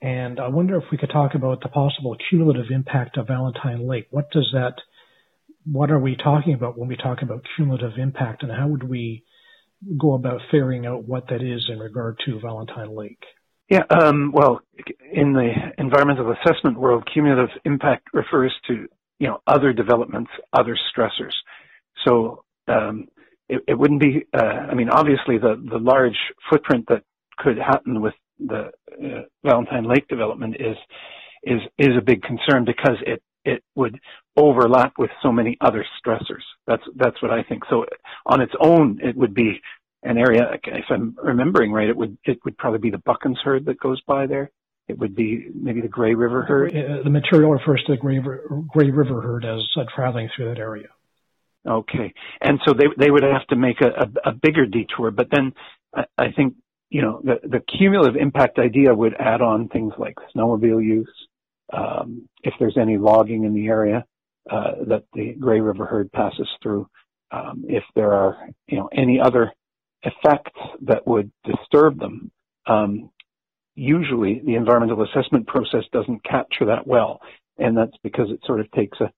and 0.00 0.40
I 0.40 0.48
wonder 0.48 0.76
if 0.76 0.84
we 0.90 0.98
could 0.98 1.10
talk 1.10 1.34
about 1.34 1.60
the 1.62 1.68
possible 1.68 2.16
cumulative 2.28 2.66
impact 2.70 3.16
of 3.16 3.28
Valentine 3.28 3.86
Lake. 3.86 4.06
What 4.10 4.30
does 4.30 4.48
that, 4.52 4.74
what 5.70 5.90
are 5.90 5.98
we 5.98 6.16
talking 6.16 6.54
about 6.54 6.78
when 6.78 6.88
we 6.88 6.96
talk 6.96 7.22
about 7.22 7.44
cumulative 7.56 7.98
impact, 7.98 8.42
and 8.42 8.52
how 8.52 8.68
would 8.68 8.82
we 8.82 9.24
go 9.98 10.14
about 10.14 10.40
figuring 10.50 10.86
out 10.86 11.04
what 11.04 11.28
that 11.28 11.42
is 11.42 11.68
in 11.70 11.78
regard 11.78 12.18
to 12.26 12.40
Valentine 12.40 12.94
Lake? 12.94 13.22
Yeah, 13.70 13.82
um, 13.88 14.30
well, 14.32 14.60
in 15.12 15.32
the 15.32 15.50
environmental 15.78 16.32
assessment 16.32 16.78
world, 16.78 17.08
cumulative 17.12 17.48
impact 17.64 18.08
refers 18.12 18.52
to 18.68 18.88
you 19.24 19.30
know 19.30 19.40
other 19.46 19.72
developments, 19.72 20.30
other 20.52 20.76
stressors. 20.90 21.32
So 22.06 22.44
um, 22.68 23.08
it, 23.48 23.62
it, 23.66 23.78
wouldn't 23.78 24.00
be. 24.00 24.26
Uh, 24.34 24.66
I 24.70 24.74
mean, 24.74 24.90
obviously, 24.90 25.38
the 25.38 25.54
the 25.70 25.78
large 25.78 26.18
footprint 26.50 26.84
that 26.90 27.04
could 27.38 27.56
happen 27.56 28.02
with 28.02 28.12
the 28.38 28.70
uh, 29.02 29.22
Valentine 29.42 29.84
Lake 29.84 30.06
development 30.08 30.56
is 30.60 30.76
is 31.42 31.60
is 31.78 31.96
a 31.96 32.02
big 32.02 32.20
concern 32.22 32.66
because 32.66 32.98
it 33.06 33.22
it 33.46 33.64
would 33.74 33.98
overlap 34.36 34.92
with 34.98 35.10
so 35.22 35.32
many 35.32 35.56
other 35.62 35.86
stressors. 35.98 36.44
That's 36.66 36.82
that's 36.94 37.22
what 37.22 37.30
I 37.30 37.42
think. 37.42 37.62
So 37.70 37.86
on 38.26 38.42
its 38.42 38.52
own, 38.60 39.00
it 39.02 39.16
would 39.16 39.32
be 39.32 39.58
an 40.02 40.18
area. 40.18 40.50
If 40.66 40.84
I'm 40.90 41.16
remembering 41.22 41.72
right, 41.72 41.88
it 41.88 41.96
would 41.96 42.18
it 42.24 42.40
would 42.44 42.58
probably 42.58 42.80
be 42.80 42.90
the 42.90 42.98
Buchans 43.08 43.38
herd 43.42 43.64
that 43.64 43.80
goes 43.80 44.02
by 44.06 44.26
there. 44.26 44.50
It 44.86 44.98
would 44.98 45.14
be 45.14 45.48
maybe 45.54 45.80
the 45.80 45.88
Grey 45.88 46.14
River 46.14 46.42
herd. 46.42 46.76
Uh, 46.76 47.02
the 47.02 47.10
material 47.10 47.50
refers 47.52 47.82
to 47.86 47.92
the 47.92 47.98
Grey, 47.98 48.20
Grey 48.20 48.90
River 48.90 49.20
herd 49.20 49.44
as 49.44 49.62
uh, 49.76 49.84
traveling 49.94 50.28
through 50.34 50.48
that 50.48 50.58
area. 50.58 50.88
Okay, 51.66 52.12
and 52.42 52.60
so 52.66 52.74
they 52.74 52.84
they 52.98 53.10
would 53.10 53.22
have 53.22 53.46
to 53.46 53.56
make 53.56 53.80
a, 53.80 53.86
a, 53.86 54.30
a 54.30 54.32
bigger 54.32 54.66
detour, 54.66 55.10
but 55.10 55.28
then 55.30 55.54
I, 55.94 56.04
I 56.18 56.32
think 56.32 56.56
you 56.90 57.00
know 57.00 57.22
the 57.24 57.40
the 57.42 57.60
cumulative 57.60 58.16
impact 58.20 58.58
idea 58.58 58.94
would 58.94 59.14
add 59.18 59.40
on 59.40 59.68
things 59.68 59.94
like 59.96 60.16
snowmobile 60.36 60.84
use, 60.84 61.10
um, 61.72 62.28
if 62.42 62.52
there's 62.58 62.76
any 62.76 62.98
logging 62.98 63.44
in 63.44 63.54
the 63.54 63.68
area 63.68 64.04
uh, 64.50 64.72
that 64.88 65.04
the 65.14 65.32
Grey 65.32 65.60
River 65.60 65.86
herd 65.86 66.12
passes 66.12 66.48
through, 66.62 66.86
um, 67.30 67.64
if 67.66 67.84
there 67.94 68.12
are 68.12 68.50
you 68.66 68.76
know 68.76 68.90
any 68.92 69.18
other 69.18 69.50
effects 70.02 70.60
that 70.82 71.06
would 71.06 71.32
disturb 71.44 71.98
them. 71.98 72.30
Um, 72.66 73.10
usually, 73.74 74.40
the 74.44 74.54
environmental 74.54 75.02
assessment 75.04 75.46
process 75.46 75.84
doesn't 75.92 76.24
capture 76.24 76.66
that 76.66 76.86
well, 76.86 77.20
and 77.58 77.76
that's 77.76 77.96
because 78.02 78.30
it 78.30 78.40
sort 78.46 78.60
of 78.60 78.70
takes 78.72 78.98
a 79.00 79.10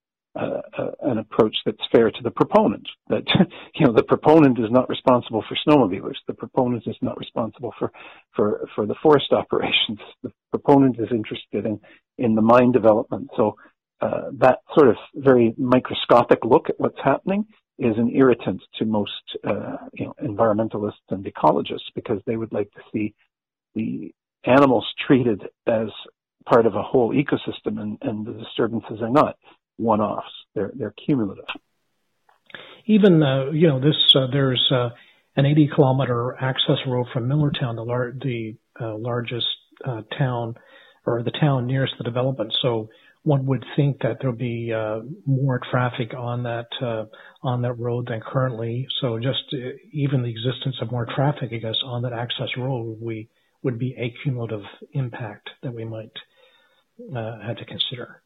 an 1.03 1.19
approach 1.19 1.57
that's 1.65 1.79
fair 1.91 2.11
to 2.11 2.23
the 2.23 2.31
proponent. 2.31 2.87
That 3.09 3.25
you 3.75 3.87
know, 3.87 3.93
the 3.93 4.03
proponent 4.03 4.59
is 4.59 4.71
not 4.71 4.89
responsible 4.89 5.45
for 5.49 5.57
snowmobilers. 5.67 6.17
The 6.27 6.35
proponent 6.35 6.85
is 6.87 6.97
not 7.01 7.19
responsible 7.19 7.73
for 7.79 7.91
for 8.35 8.69
for 8.75 8.87
the 8.87 8.97
forest 9.03 9.27
operations. 9.33 9.99
The 10.23 10.33
proponent 10.51 10.99
is 10.99 11.09
interested 11.11 11.67
in 11.67 11.81
in 12.19 12.35
the 12.35 12.43
mine 12.43 12.73
development. 12.73 13.31
So 13.37 13.57
uh, 14.01 14.31
that 14.39 14.59
sort 14.77 14.89
of 14.91 14.97
very 15.15 15.55
microscopic 15.57 16.45
look 16.45 16.69
at 16.69 16.79
what's 16.79 17.01
happening 17.03 17.47
is 17.79 17.97
an 17.99 18.11
irritant 18.15 18.63
to 18.79 18.85
most 18.85 19.13
uh, 19.45 19.77
you 19.95 20.07
know 20.07 20.15
environmentalists 20.23 21.09
and 21.11 21.25
ecologists 21.25 21.91
because 21.95 22.21
they 22.27 22.37
would 22.37 22.53
like 22.53 22.71
to 22.73 22.81
see 22.93 23.15
the 23.75 24.13
animals 24.47 24.87
treated 25.07 25.43
as 25.67 25.88
part 26.47 26.67
of 26.67 26.75
a 26.75 26.83
whole 26.83 27.12
ecosystem 27.12 27.81
and, 27.81 27.99
and 28.03 28.26
the 28.26 28.33
disturbances 28.33 29.00
are 29.03 29.11
not 29.11 29.37
one-offs. 29.76 30.26
They're 30.55 30.73
they're 30.75 30.95
cumulative. 31.05 31.45
Even 32.87 33.23
uh, 33.23 33.50
you 33.50 33.69
know 33.69 33.81
this 33.81 33.97
uh, 34.15 34.29
there's 34.31 34.65
uh, 34.73 34.91
an 35.37 35.45
80 35.45 35.71
kilometer 35.75 36.35
access 36.41 36.79
road 36.87 37.07
from 37.12 37.29
Millertown, 37.29 37.75
the 37.75 37.83
lar- 37.83 38.12
the 38.12 38.57
uh, 38.81 38.97
largest 38.97 39.47
uh, 39.85 40.03
town 40.17 40.55
or 41.05 41.23
the 41.23 41.33
town 41.33 41.67
nearest 41.67 41.95
the 41.99 42.05
development. 42.05 42.55
So 42.62 42.88
one 43.23 43.45
would 43.47 43.65
think 43.75 44.00
that 44.03 44.19
there'll 44.21 44.37
be 44.37 44.73
uh, 44.73 45.00
more 45.26 45.61
traffic 45.71 46.15
on 46.15 46.45
that 46.45 46.69
on 47.43 47.62
that 47.62 47.75
road 47.75 48.07
than 48.09 48.21
currently. 48.21 48.87
So 49.00 49.19
just 49.19 49.53
even 49.93 50.23
the 50.23 50.31
existence 50.31 50.76
of 50.81 50.93
more 50.93 51.07
traffic, 51.12 51.50
I 51.53 51.57
guess, 51.57 51.76
on 51.85 52.03
that 52.03 52.12
access 52.12 52.49
road 52.57 52.99
we 53.00 53.29
would 53.66 53.78
be 53.78 53.94
a 53.99 54.14
cumulative 54.23 54.62
impact 54.92 55.50
that 55.62 55.75
we 55.75 55.85
might 55.85 56.16
have 57.12 57.56
to 57.56 57.64
consider. 57.64 58.23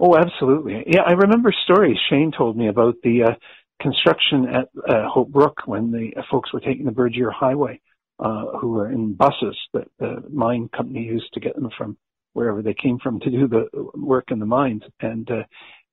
Oh, 0.00 0.16
absolutely. 0.16 0.82
Yeah, 0.88 1.02
I 1.06 1.12
remember 1.12 1.52
stories 1.64 1.96
Shane 2.10 2.32
told 2.36 2.56
me 2.56 2.68
about 2.68 2.96
the 3.04 3.22
uh, 3.22 3.34
construction 3.80 4.46
at 4.48 4.68
uh, 4.88 5.08
Hope 5.08 5.28
Brook 5.28 5.62
when 5.66 5.92
the 5.92 6.12
uh, 6.16 6.22
folks 6.30 6.52
were 6.52 6.60
taking 6.60 6.84
the 6.84 6.90
Burgeo 6.90 7.32
Highway, 7.32 7.80
uh, 8.18 8.58
who 8.60 8.72
were 8.72 8.90
in 8.90 9.14
buses 9.14 9.56
that 9.72 9.86
the 10.00 10.24
mine 10.32 10.68
company 10.76 11.04
used 11.04 11.32
to 11.34 11.40
get 11.40 11.54
them 11.54 11.70
from 11.78 11.96
wherever 12.32 12.60
they 12.60 12.74
came 12.74 12.98
from 12.98 13.20
to 13.20 13.30
do 13.30 13.46
the 13.46 13.68
work 13.94 14.32
in 14.32 14.40
the 14.40 14.46
mines, 14.46 14.82
and 15.00 15.30
uh, 15.30 15.44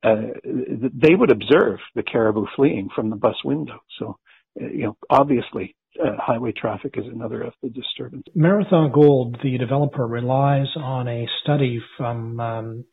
uh, 0.04 0.22
they 0.44 1.14
would 1.14 1.32
observe 1.32 1.78
the 1.94 2.02
caribou 2.02 2.48
fleeing 2.56 2.90
from 2.96 3.12
the 3.12 3.16
bus 3.16 3.36
window. 3.46 3.80
So, 4.00 4.18
uh, 4.60 4.66
you 4.66 4.84
know, 4.86 4.98
obviously. 5.10 5.76
Uh, 6.00 6.12
highway 6.18 6.54
traffic 6.54 6.94
is 6.98 7.06
another 7.06 7.42
of 7.42 7.54
the 7.62 7.70
disturbances. 7.70 8.34
Marathon 8.34 8.92
Gold, 8.94 9.38
the 9.44 9.58
developer, 9.58 10.08
relies 10.08 10.68
on 10.78 11.10
a 11.10 11.28
study 11.44 11.82
from 11.98 12.40
um, 12.40 12.86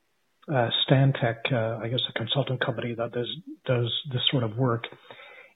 uh, 0.53 0.69
Stantec, 0.85 1.53
uh, 1.53 1.79
I 1.81 1.89
guess 1.89 2.01
a 2.09 2.13
consultant 2.19 2.65
company 2.65 2.95
that 2.95 3.13
does 3.13 3.29
does 3.67 3.93
this 4.13 4.23
sort 4.33 4.43
of 4.43 4.57
work, 4.57 4.85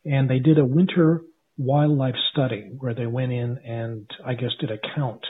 and 0.05 0.31
they 0.31 0.39
did 0.39 0.59
a 0.59 0.65
winter 0.65 1.23
wildlife 1.59 2.15
study 2.31 2.71
where 2.79 2.95
they 2.95 3.07
went 3.07 3.33
in 3.33 3.59
and 3.59 4.09
I 4.25 4.35
guess 4.35 4.51
did 4.61 4.71
a 4.71 4.79
count 4.95 5.25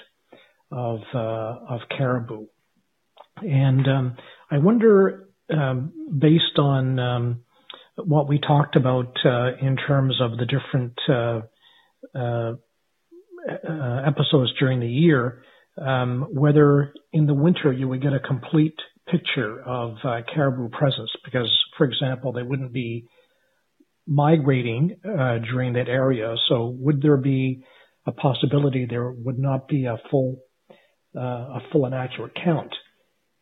of 0.71 1.01
uh, 1.15 1.19
of 1.69 1.81
caribou, 1.97 2.47
and 3.37 3.89
um, 3.89 4.17
I 4.51 4.59
wonder, 4.59 5.29
um, 5.51 5.93
based 6.19 6.59
on 6.59 6.99
um, 6.99 7.45
what 7.97 8.29
we 8.29 8.39
talked 8.39 8.77
about 8.77 9.17
uh, 9.25 9.57
in 9.61 9.77
terms 9.77 10.21
of 10.21 10.33
the 10.37 10.47
different 10.47 10.99
uh, 11.09 11.47
episodes 14.07 14.53
during 14.59 14.81
the 14.81 14.89
year, 14.89 15.43
um, 15.81 16.27
whether 16.31 16.93
in 17.13 17.27
the 17.27 17.35
winter 17.35 17.73
you 17.73 17.89
would 17.89 18.03
get 18.03 18.13
a 18.13 18.21
complete 18.21 18.77
picture 19.11 19.61
of 19.63 19.97
uh, 20.05 20.21
caribou 20.33 20.69
presence 20.69 21.11
because, 21.25 21.51
for 21.77 21.85
example, 21.85 22.33
they 22.33 22.43
wouldn't 22.43 22.73
be 22.73 23.07
migrating 24.07 24.97
uh, 25.05 25.39
during 25.39 25.75
that 25.75 25.89
area. 25.89 26.35
So, 26.49 26.75
would 26.79 27.03
there 27.03 27.17
be 27.17 27.65
a 28.07 28.13
possibility 28.13 28.87
there 28.89 29.11
would 29.11 29.39
not 29.39 29.69
be 29.69 29.87
a 29.87 29.97
full 30.11 30.41
uh, 31.17 31.21
a 31.21 31.61
full 31.71 31.85
and 31.85 31.95
accurate 31.95 32.33
count 32.43 32.75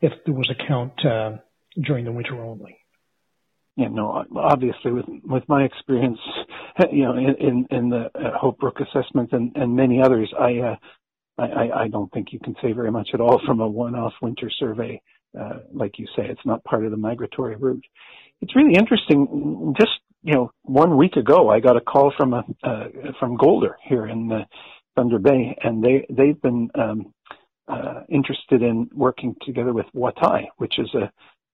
if 0.00 0.12
there 0.24 0.34
was 0.34 0.50
a 0.50 0.66
count 0.68 0.92
uh, 1.04 1.36
during 1.82 2.04
the 2.04 2.12
winter 2.12 2.42
only? 2.42 2.79
Yeah, 3.80 3.88
no, 3.88 4.25
obviously 4.37 4.92
with 4.92 5.06
with 5.25 5.44
my 5.49 5.62
experience, 5.64 6.18
you 6.92 7.04
know, 7.04 7.16
in 7.16 7.34
in, 7.40 7.66
in 7.70 7.88
the 7.88 8.10
uh, 8.14 8.37
Hope 8.38 8.58
Brook 8.58 8.76
assessment 8.80 9.32
and, 9.32 9.52
and 9.56 9.75
many 9.75 10.02
others, 10.02 10.32
I, 10.38 10.58
uh, 10.58 10.76
I 11.38 11.84
I 11.84 11.88
don't 11.88 12.12
think 12.12 12.28
you 12.32 12.40
can 12.40 12.54
say 12.62 12.72
very 12.72 12.90
much 12.90 13.10
at 13.14 13.20
all 13.20 13.40
from 13.46 13.60
a 13.60 13.68
one-off 13.68 14.12
winter 14.22 14.50
survey 14.58 15.00
uh, 15.38 15.60
like 15.72 15.99
you 15.99 16.06
say, 16.16 16.25
it's 16.26 16.44
not 16.44 16.64
part 16.64 16.84
of 16.84 16.90
the 16.90 16.96
migratory 16.96 17.56
route. 17.56 17.84
It's 18.40 18.56
really 18.56 18.75
interesting. 18.75 19.75
Just 19.78 19.92
you 20.22 20.34
know, 20.34 20.50
one 20.62 20.96
week 20.96 21.16
ago, 21.16 21.49
I 21.49 21.60
got 21.60 21.76
a 21.76 21.80
call 21.80 22.12
from 22.16 22.34
a 22.34 22.44
uh, 22.62 22.88
from 23.18 23.37
Golder 23.37 23.76
here 23.88 24.06
in 24.06 24.28
the 24.28 24.42
Thunder 24.96 25.18
Bay, 25.18 25.56
and 25.62 25.82
they 25.82 26.06
they've 26.10 26.40
been 26.40 26.70
um, 26.75 27.14
uh, 27.68 28.00
interested 28.08 28.62
in 28.62 28.90
working 28.94 29.37
together 29.46 29.72
with 29.72 29.87
Watay, 29.94 30.46
which 30.56 30.78
is 30.78 30.92
a 30.94 31.10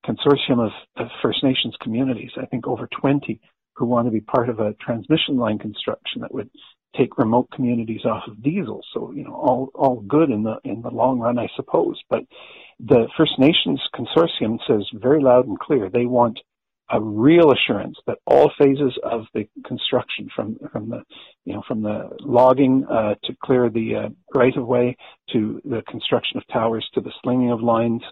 consortium 0.06 0.64
of, 0.64 0.72
of 0.96 1.08
First 1.22 1.42
Nations 1.42 1.74
communities. 1.80 2.30
I 2.40 2.46
think 2.46 2.66
over 2.66 2.88
20 3.00 3.40
who 3.76 3.86
want 3.86 4.06
to 4.06 4.12
be 4.12 4.20
part 4.20 4.48
of 4.48 4.58
a 4.60 4.74
transmission 4.74 5.36
line 5.36 5.58
construction 5.58 6.22
that 6.22 6.32
would 6.32 6.50
take 6.96 7.18
remote 7.18 7.48
communities 7.54 8.04
off 8.04 8.22
of 8.26 8.42
diesel. 8.42 8.80
So 8.94 9.12
you 9.12 9.24
know, 9.24 9.34
all 9.34 9.70
all 9.74 10.00
good 10.00 10.30
in 10.30 10.42
the 10.42 10.56
in 10.64 10.82
the 10.82 10.90
long 10.90 11.18
run, 11.18 11.38
I 11.38 11.48
suppose. 11.56 12.00
But 12.08 12.22
the 12.80 13.08
First 13.16 13.38
Nations 13.38 13.80
consortium 13.94 14.58
says 14.66 14.86
very 14.94 15.22
loud 15.22 15.46
and 15.46 15.58
clear 15.58 15.90
they 15.90 16.06
want 16.06 16.38
a 16.88 17.00
real 17.00 17.52
assurance 17.52 17.96
that 18.06 18.18
all 18.26 18.50
phases 18.58 18.96
of 19.02 19.22
the 19.34 19.48
construction, 19.66 20.28
from 20.34 20.56
from 20.72 20.88
the 20.88 21.02
you 21.44 21.54
know 21.54 21.62
from 21.66 21.82
the 21.82 22.10
logging 22.20 22.86
uh, 22.90 23.14
to 23.24 23.36
clear 23.44 23.68
the 23.68 23.96
uh, 23.96 24.08
right 24.34 24.56
of 24.56 24.66
way 24.66 24.96
to 25.32 25.60
the 25.64 25.82
construction 25.88 26.38
of 26.38 26.46
towers 26.46 26.88
to 26.94 27.00
the 27.00 27.12
slinging 27.22 27.50
of 27.50 27.60
lines 27.60 28.02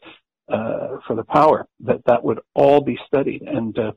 uh, 0.48 0.98
for 1.06 1.16
the 1.16 1.24
power, 1.24 1.66
that 1.80 2.02
that 2.06 2.24
would 2.24 2.40
all 2.54 2.80
be 2.82 2.98
studied 3.06 3.42
and 3.42 3.78
uh, 3.78 3.92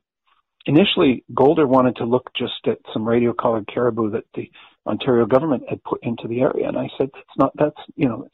initially 0.67 1.23
Golder 1.33 1.65
wanted 1.65 1.95
to 1.95 2.03
look 2.03 2.29
just 2.35 2.67
at 2.67 2.77
some 2.93 3.07
radio 3.07 3.33
collared 3.33 3.67
caribou 3.73 4.11
that 4.11 4.25
the 4.35 4.51
Ontario 4.85 5.25
government 5.25 5.63
had 5.69 5.83
put 5.83 6.03
into 6.03 6.27
the 6.27 6.41
area. 6.41 6.67
And 6.67 6.77
I 6.77 6.89
said, 6.97 7.09
it's 7.13 7.37
not, 7.37 7.51
that's, 7.57 7.79
you 7.95 8.07
know, 8.07 8.27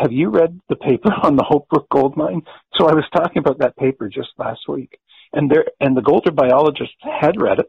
have 0.00 0.12
you 0.12 0.30
read 0.30 0.58
the 0.68 0.76
paper 0.76 1.10
on 1.22 1.36
the 1.36 1.44
Hope 1.46 1.68
Brook 1.68 1.86
gold 1.90 2.16
mine? 2.16 2.42
So 2.74 2.86
I 2.86 2.94
was 2.94 3.04
talking 3.14 3.38
about 3.38 3.58
that 3.58 3.76
paper 3.76 4.08
just 4.08 4.30
last 4.38 4.60
week. 4.68 4.98
And 5.32 5.50
there, 5.50 5.66
and 5.80 5.96
the 5.96 6.02
Golder 6.02 6.30
biologists 6.30 6.96
had 7.02 7.40
read 7.40 7.58
it, 7.58 7.68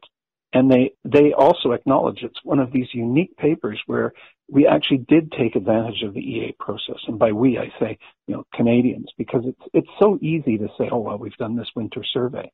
and 0.58 0.72
they 0.72 0.94
they 1.04 1.34
also 1.34 1.74
acknowledge 1.74 2.24
it's 2.24 2.44
one 2.44 2.58
of 2.58 2.72
these 2.72 2.88
unique 2.92 3.38
papers 3.38 3.80
where 3.86 4.12
we 4.50 4.66
actually 4.66 5.06
did 5.08 5.32
take 5.32 5.56
advantage 5.56 6.02
of 6.04 6.16
the 6.16 6.20
EA 6.20 6.56
process. 6.60 6.98
And 7.08 7.20
by 7.20 7.32
we, 7.32 7.60
I 7.60 7.72
say, 7.80 8.00
you 8.26 8.36
know, 8.36 8.44
Canadians, 8.56 9.06
because 9.20 9.44
it's 9.46 9.62
it's 9.74 9.90
so 10.00 10.18
easy 10.20 10.58
to 10.58 10.68
say, 10.80 10.90
oh 10.92 10.98
well, 10.98 11.20
we've 11.20 11.38
done 11.38 11.56
this 11.56 11.70
winter 11.76 12.04
survey. 12.12 12.52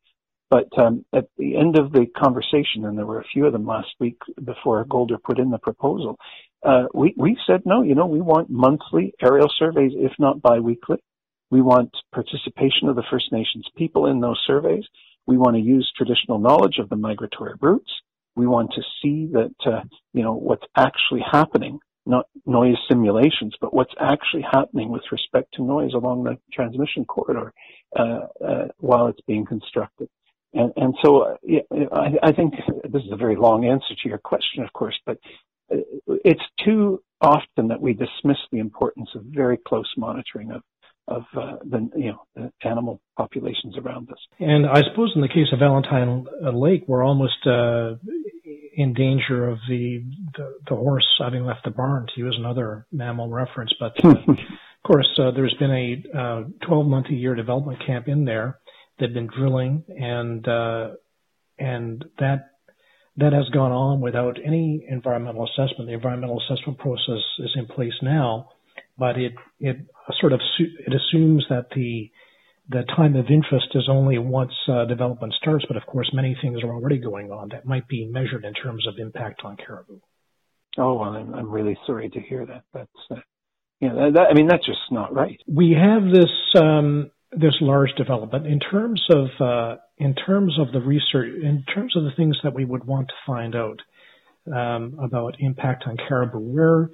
But 0.50 0.68
um, 0.78 1.06
at 1.14 1.30
the 1.38 1.56
end 1.56 1.78
of 1.80 1.94
the 1.94 2.06
conversation, 2.06 2.84
and 2.84 2.98
there 2.98 3.06
were 3.06 3.22
a 3.22 3.32
few 3.34 3.46
of 3.48 3.54
them 3.54 3.66
last 3.66 3.90
week 4.02 4.18
before 4.44 4.84
Golder 4.84 5.18
put 5.18 5.40
in 5.40 5.50
the 5.50 5.58
proposal, 5.58 6.18
uh, 6.62 6.84
we, 6.94 7.14
we 7.18 7.38
said, 7.48 7.62
no, 7.66 7.82
you 7.84 7.96
know, 7.96 8.06
we 8.06 8.22
want 8.22 8.50
monthly 8.52 9.14
aerial 9.24 9.52
surveys, 9.58 9.94
if 9.96 10.12
not 10.20 10.42
biweekly. 10.42 10.98
We 11.50 11.62
want 11.62 11.96
participation 12.14 12.88
of 12.88 12.96
the 12.96 13.04
First 13.10 13.32
Nations 13.32 13.66
people 13.76 14.06
in 14.08 14.20
those 14.20 14.40
surveys. 14.46 14.86
We 15.26 15.38
want 15.38 15.56
to 15.56 15.62
use 15.62 15.92
traditional 15.96 16.40
knowledge 16.40 16.78
of 16.80 16.90
the 16.90 16.96
migratory 16.96 17.54
routes. 17.62 17.92
We 18.36 18.48
want 18.48 18.72
to 18.76 18.82
see 19.02 19.30
that, 19.34 19.56
uh, 19.66 19.82
you 20.14 20.24
know, 20.24 20.34
what's 20.34 20.66
actually 20.76 21.24
happening, 21.30 21.80
not 22.06 22.26
noise 22.46 22.78
simulations, 22.90 23.56
but 23.62 23.74
what's 23.74 23.94
actually 24.00 24.46
happening 24.52 24.90
with 24.90 25.04
respect 25.12 25.54
to 25.54 25.64
noise 25.64 25.94
along 25.94 26.24
the 26.24 26.38
transmission 26.52 27.06
corridor 27.06 27.54
uh, 27.98 28.28
uh 28.44 28.68
while 28.80 29.08
it's 29.08 29.22
being 29.28 29.46
constructed. 29.46 30.10
And, 30.54 30.72
and 30.76 30.96
so 31.04 31.22
uh, 31.22 31.36
I, 31.92 32.30
I 32.30 32.32
think 32.32 32.54
this 32.84 33.04
is 33.04 33.12
a 33.12 33.18
very 33.18 33.36
long 33.36 33.66
answer 33.66 33.96
to 34.02 34.10
your 34.10 34.20
question, 34.20 34.64
of 34.64 34.72
course, 34.74 35.00
but 35.06 35.18
uh, 35.72 35.78
it's 36.24 36.44
too 36.64 37.02
often 37.22 37.70
that 37.70 37.82
we 37.82 37.94
dismiss 37.94 38.38
the 38.52 38.60
importance 38.60 39.10
of 39.16 39.24
very 39.24 39.58
close 39.58 39.92
monitoring 39.98 40.52
of 40.52 40.62
of 41.08 41.24
uh, 41.38 41.58
the 41.64 41.90
you 41.96 42.12
know 42.12 42.26
the 42.36 42.52
animal 42.68 43.02
populations 43.18 43.78
around 43.78 44.10
us. 44.12 44.18
And 44.40 44.66
I 44.66 44.82
suppose 44.90 45.12
in 45.16 45.22
the 45.22 45.28
case 45.28 45.48
of 45.52 45.60
Valentine 45.60 46.26
Lake, 46.54 46.84
we're 46.88 47.04
almost 47.04 47.46
uh, 47.46 47.96
in 48.76 48.94
danger 48.94 49.50
of 49.50 49.58
the, 49.70 50.04
the, 50.36 50.56
the 50.70 50.76
horse 50.76 51.08
having 51.20 51.46
left 51.46 51.66
the 51.66 51.72
barn. 51.72 52.08
To 52.16 52.22
use 52.22 52.36
another 52.40 52.88
mammal 52.92 53.30
reference, 53.30 53.74
but 53.80 53.94
uh, 54.04 54.10
of 54.28 54.38
course 54.86 55.10
uh, 55.20 55.32
there's 55.32 55.56
been 55.60 55.72
a 55.72 56.66
12 56.66 56.88
month 56.88 57.08
a 57.10 57.14
year 57.14 57.36
development 57.36 57.86
camp 57.86 58.08
in 58.08 58.26
there 58.26 58.60
They've 59.00 59.14
been 59.14 59.28
drilling, 59.28 59.84
and 59.90 60.48
uh, 60.48 60.92
and 61.58 62.06
that 62.20 62.52
that 63.18 63.34
has 63.34 63.50
gone 63.50 63.72
on 63.72 64.02
without 64.02 64.38
any 64.44 64.86
environmental 64.88 65.46
assessment. 65.46 65.88
The 65.88 65.94
environmental 65.94 66.40
assessment 66.42 66.78
process 66.78 67.22
is 67.40 67.52
in 67.56 67.66
place 67.66 67.94
now, 68.02 68.50
but 68.98 69.18
it 69.18 69.34
it 69.60 69.78
sort 70.20 70.34
of 70.34 70.42
it 70.60 70.94
assumes 70.94 71.46
that 71.50 71.68
the 71.76 72.12
the 72.70 72.84
time 72.96 73.16
of 73.16 73.26
interest 73.30 73.68
is 73.76 73.90
only 73.90 74.18
once 74.18 74.54
uh, 74.70 74.86
development 74.86 75.34
starts, 75.42 75.66
but 75.68 75.76
of 75.76 75.86
course 75.86 76.10
many 76.14 76.38
things 76.42 76.64
are 76.64 76.74
already 76.74 76.98
going 76.98 77.30
on 77.32 77.50
that 77.50 77.66
might 77.66 77.88
be 77.88 78.06
measured 78.06 78.46
in 78.46 78.54
terms 78.54 78.88
of 78.88 78.96
impact 78.98 79.42
on 79.44 79.58
caribou. 79.58 80.00
Oh 80.78 80.96
well, 80.96 81.10
I'm, 81.10 81.34
I'm 81.34 81.52
really 81.52 81.78
sorry 81.86 82.10
to 82.10 82.20
hear 82.20 82.46
that. 82.46 82.64
That's 82.74 82.90
uh, 83.12 83.16
you 83.80 83.90
know, 83.90 84.12
that, 84.12 84.28
I 84.30 84.34
mean 84.34 84.48
that's 84.48 84.66
just 84.66 84.80
not 84.92 85.14
right. 85.14 85.40
We 85.48 85.76
have 85.80 86.04
this 86.12 86.32
um, 86.56 87.12
this 87.32 87.56
large 87.62 87.94
development 87.98 88.48
in 88.48 88.60
terms 88.60 89.04
of 89.10 89.28
uh, 89.40 89.76
in 89.98 90.16
terms 90.16 90.58
of 90.60 90.72
the 90.72 90.80
research 90.80 91.34
in 91.42 91.64
terms 91.74 91.96
of 91.96 92.04
the 92.04 92.12
things 92.16 92.38
that 92.44 92.54
we 92.54 92.66
would 92.66 92.86
want 92.86 93.10
to 93.10 93.14
find 93.26 93.56
out 93.56 93.80
um, 94.48 94.98
about 95.02 95.36
impact 95.40 95.84
on 95.88 95.98
caribou 95.98 96.40
where 96.40 96.90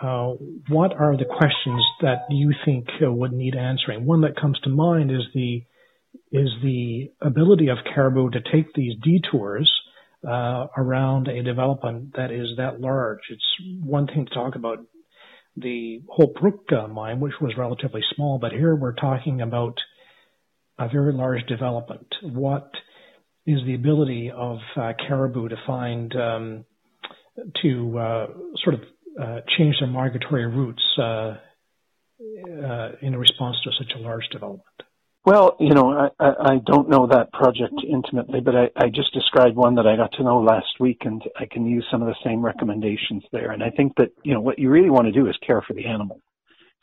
uh, 0.00 0.32
what 0.68 0.92
are 0.94 1.16
the 1.16 1.24
questions 1.24 1.84
that 2.00 2.24
you 2.30 2.52
think 2.64 2.88
uh, 3.04 3.12
would 3.12 3.32
need 3.32 3.54
answering 3.54 4.06
one 4.06 4.22
that 4.22 4.40
comes 4.40 4.58
to 4.60 4.70
mind 4.70 5.10
is 5.10 5.22
the 5.34 5.62
is 6.30 6.48
the 6.62 7.10
ability 7.20 7.68
of 7.68 7.78
caribou 7.94 8.30
to 8.30 8.40
take 8.40 8.72
these 8.74 8.94
detours 9.02 9.70
uh, 10.26 10.66
around 10.76 11.28
a 11.28 11.42
development 11.42 12.14
that 12.16 12.30
is 12.30 12.48
that 12.56 12.80
large 12.80 13.18
it's 13.28 13.44
one 13.82 14.06
thing 14.06 14.24
to 14.24 14.34
talk 14.34 14.54
about 14.54 14.78
the 15.54 16.00
Hope 16.08 16.36
Brook 16.40 16.64
uh, 16.72 16.88
mine, 16.88 17.20
which 17.20 17.34
was 17.38 17.52
relatively 17.58 18.00
small, 18.16 18.38
but 18.38 18.52
here 18.52 18.74
we're 18.74 18.94
talking 18.94 19.42
about 19.42 19.74
a 20.78 20.88
very 20.88 21.12
large 21.12 21.44
development. 21.46 22.06
What 22.22 22.70
is 23.46 23.58
the 23.66 23.74
ability 23.74 24.32
of 24.34 24.60
uh, 24.74 24.92
caribou 25.06 25.50
to 25.50 25.56
find 25.66 26.16
um, 26.16 26.64
to 27.60 28.26
sort 28.64 28.76
of 28.76 28.80
uh, 29.20 29.40
change 29.56 29.76
their 29.80 29.88
migratory 29.88 30.46
routes 30.46 30.82
uh, 30.98 31.02
uh, 31.02 32.92
in 33.00 33.16
response 33.16 33.56
to 33.64 33.70
such 33.78 33.92
a 33.96 33.98
large 33.98 34.28
development? 34.30 34.66
Well, 35.24 35.56
you 35.60 35.70
know, 35.70 36.10
I, 36.18 36.24
I 36.24 36.56
don't 36.66 36.88
know 36.88 37.06
that 37.06 37.32
project 37.32 37.74
intimately, 37.88 38.40
but 38.40 38.56
I, 38.56 38.70
I 38.76 38.88
just 38.88 39.14
described 39.14 39.54
one 39.54 39.76
that 39.76 39.86
I 39.86 39.94
got 39.96 40.12
to 40.14 40.24
know 40.24 40.40
last 40.40 40.80
week, 40.80 41.02
and 41.02 41.22
I 41.38 41.46
can 41.46 41.64
use 41.64 41.86
some 41.92 42.02
of 42.02 42.08
the 42.08 42.16
same 42.24 42.44
recommendations 42.44 43.22
there. 43.30 43.52
And 43.52 43.62
I 43.62 43.70
think 43.70 43.94
that 43.96 44.10
you 44.24 44.34
know 44.34 44.40
what 44.40 44.58
you 44.58 44.68
really 44.68 44.90
want 44.90 45.06
to 45.06 45.12
do 45.12 45.28
is 45.28 45.36
care 45.46 45.62
for 45.62 45.74
the 45.74 45.86
animal. 45.86 46.20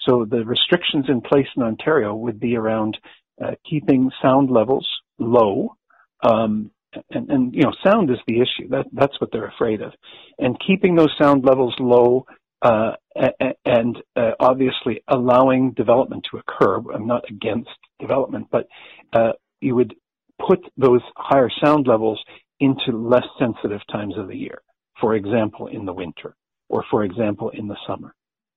So 0.07 0.25
the 0.29 0.45
restrictions 0.45 1.05
in 1.09 1.19
place 1.19 1.47
in 1.57 1.63
Ontario 1.63 2.15
would 2.15 2.39
be 2.39 2.55
around 2.55 2.97
uh, 3.43 3.51
keeping 3.69 4.09
sound 4.21 4.49
levels 4.49 4.87
low, 5.17 5.75
um, 6.23 6.71
and, 7.11 7.29
and 7.29 7.55
you 7.55 7.63
know, 7.63 7.73
sound 7.83 8.09
is 8.09 8.17
the 8.27 8.37
issue. 8.41 8.69
That 8.69 8.85
that's 8.91 9.19
what 9.21 9.31
they're 9.31 9.47
afraid 9.47 9.81
of, 9.81 9.93
and 10.37 10.57
keeping 10.65 10.95
those 10.95 11.13
sound 11.19 11.45
levels 11.45 11.75
low 11.79 12.25
uh, 12.61 12.91
and 13.65 13.97
uh, 14.15 14.31
obviously 14.39 15.01
allowing 15.07 15.71
development 15.71 16.27
to 16.31 16.37
occur. 16.37 16.77
I'm 16.93 17.07
not 17.07 17.23
against 17.29 17.69
development, 17.99 18.47
but 18.51 18.67
uh, 19.13 19.31
you 19.61 19.75
would 19.75 19.95
put 20.45 20.59
those 20.77 21.01
higher 21.15 21.49
sound 21.63 21.87
levels 21.87 22.21
into 22.59 22.91
less 22.91 23.25
sensitive 23.37 23.81
times 23.91 24.15
of 24.17 24.27
the 24.27 24.35
year. 24.35 24.61
For 24.99 25.15
example, 25.15 25.67
in 25.67 25.85
the 25.85 25.93
winter, 25.93 26.35
or 26.67 26.83
for 26.91 27.03
example, 27.03 27.49
in 27.49 27.67
the 27.67 27.77
summer. 27.87 28.13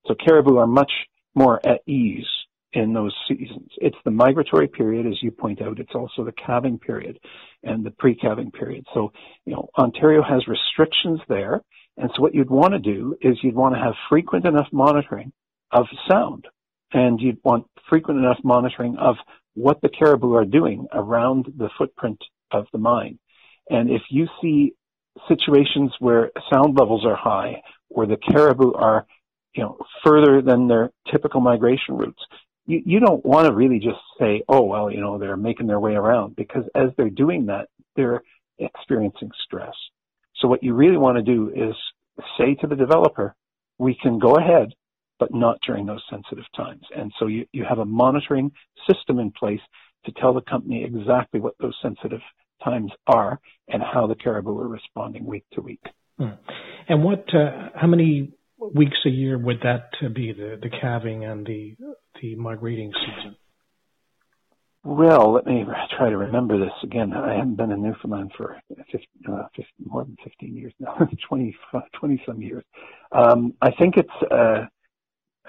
So 0.06 0.14
caribou 0.14 0.56
are 0.56 0.66
much 0.66 0.90
more 1.34 1.60
at 1.64 1.80
ease 1.86 2.26
in 2.72 2.92
those 2.92 3.14
seasons. 3.28 3.70
It's 3.78 3.96
the 4.04 4.11
migratory 4.11 4.68
period, 4.68 5.06
as 5.06 5.22
you 5.22 5.30
point 5.30 5.61
out. 5.61 5.78
It's 5.78 5.94
also 5.94 6.24
the 6.24 6.32
calving 6.32 6.78
period 6.78 7.18
and 7.62 7.85
the 7.85 7.90
pre-calving 7.90 8.50
period. 8.50 8.87
So, 8.94 9.12
you 9.44 9.52
know, 9.52 9.68
Ontario 9.78 10.22
has 10.22 10.46
restrictions 10.48 11.20
there 11.28 11.62
and 11.96 12.11
so 12.14 12.22
what 12.22 12.35
you'd 12.35 12.50
want 12.50 12.72
to 12.72 12.78
do 12.78 13.16
is 13.20 13.38
you'd 13.42 13.54
want 13.54 13.74
to 13.74 13.80
have 13.80 13.94
frequent 14.08 14.46
enough 14.46 14.68
monitoring 14.72 15.32
of 15.70 15.87
sound 16.08 16.46
and 16.92 17.20
you'd 17.20 17.38
want 17.44 17.66
frequent 17.88 18.18
enough 18.18 18.38
monitoring 18.42 18.96
of 18.98 19.16
what 19.54 19.80
the 19.82 19.88
caribou 19.88 20.35
are 20.35 20.44
doing 20.44 20.87
around 20.92 21.46
the 21.56 21.68
footprint 21.76 22.18
of 22.50 22.66
the 22.72 22.78
mine. 22.78 23.18
And 23.68 23.90
if 23.90 24.02
you 24.11 24.26
see 24.40 24.74
situations 25.28 25.92
where 25.98 26.30
sound 26.50 26.76
levels 26.78 27.04
are 27.04 27.16
high 27.16 27.62
or 27.90 28.06
the 28.06 28.16
caribou 28.16 28.72
are, 28.72 29.06
you 29.54 29.62
know, 29.62 29.76
further 30.02 30.40
than 30.40 30.68
their 30.68 30.90
typical 31.11 31.40
migration 31.40 31.96
routes, 31.96 32.22
you, 32.66 32.83
you 32.85 33.01
don't 33.01 33.25
want 33.25 33.46
to 33.46 33.55
really 33.55 33.79
just 33.79 34.01
say, 34.18 34.42
oh, 34.48 34.62
well, 34.62 34.90
you 34.90 35.01
know, 35.01 35.18
they're 35.18 35.37
making 35.37 35.66
their 35.66 35.81
way 35.81 35.92
around 35.92 36.37
because 36.37 36.64
as 36.75 36.90
they're 36.96 37.11
doing 37.11 37.46
that, 37.46 37.68
they're 37.96 38.22
experiencing 38.59 39.31
stress. 39.44 39.75
So 40.37 40.48
what 40.48 40.62
you 40.62 40.75
really 40.75 40.96
want 40.96 41.16
to 41.16 41.22
do 41.22 41.51
is 41.55 41.75
say 42.38 42.55
to 42.61 42.66
the 42.66 42.77
developer, 42.77 43.35
we 43.79 43.96
can 44.01 44.18
go 44.18 44.37
ahead, 44.37 44.75
but 45.18 45.35
not 45.35 45.59
during 45.66 45.87
those 45.87 46.03
sensitive 46.11 46.44
times. 46.57 46.83
And 46.96 47.12
so 47.18 47.27
you, 47.27 47.46
you 47.53 47.64
have 47.68 47.79
a 47.79 47.85
monitoring 47.85 48.53
system 48.88 49.18
in 49.18 49.31
place 49.33 49.61
to 50.05 50.12
tell 50.12 50.35
the 50.35 50.40
company 50.40 50.85
exactly 50.85 51.40
what 51.40 51.55
those 51.61 51.77
sensitive 51.83 52.20
times 52.64 52.92
are 53.07 53.40
and 53.68 53.83
how 53.83 54.07
the 54.07 54.14
caribou 54.14 54.59
are 54.59 54.68
responding 54.68 55.25
week 55.25 55.44
to 55.53 55.61
week. 55.61 55.83
Hmm. 56.18 56.31
And 56.88 57.05
what, 57.05 57.33
uh, 57.35 57.70
how 57.75 57.87
many 57.87 58.33
weeks 58.75 58.98
a 59.05 59.11
year 59.11 59.38
would 59.38 59.61
that 59.62 59.90
be, 60.14 60.33
the, 60.33 60.59
the 60.61 60.70
calving 60.70 61.25
and 61.25 61.46
the, 61.46 61.77
the 62.20 62.35
migrating 62.37 62.92
season? 62.92 63.37
Well, 64.85 65.33
let 65.33 65.46
me 65.46 65.64
try 65.96 66.11
to 66.11 66.16
remember 66.16 66.59
this 66.59 66.72
again. 66.83 67.12
I 67.12 67.35
haven't 67.35 67.57
been 67.57 67.70
in 67.70 67.83
Newfoundland 67.83 68.33
for 68.37 68.61
50, 68.68 69.09
uh, 69.31 69.44
50, 69.55 69.70
more 69.85 70.05
than 70.05 70.16
15 70.25 70.57
years 70.57 70.72
now, 70.81 70.94
20, 71.29 71.57
20 72.01 72.22
some 72.27 72.42
years. 72.42 72.64
Um, 73.12 73.55
I 73.62 73.70
think 73.70 73.96
it's, 73.96 74.31
uh, 74.31 74.66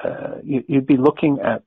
uh, 0.03 0.35
you, 0.43 0.63
would 0.69 0.85
be 0.85 0.97
looking 0.97 1.39
at, 1.43 1.63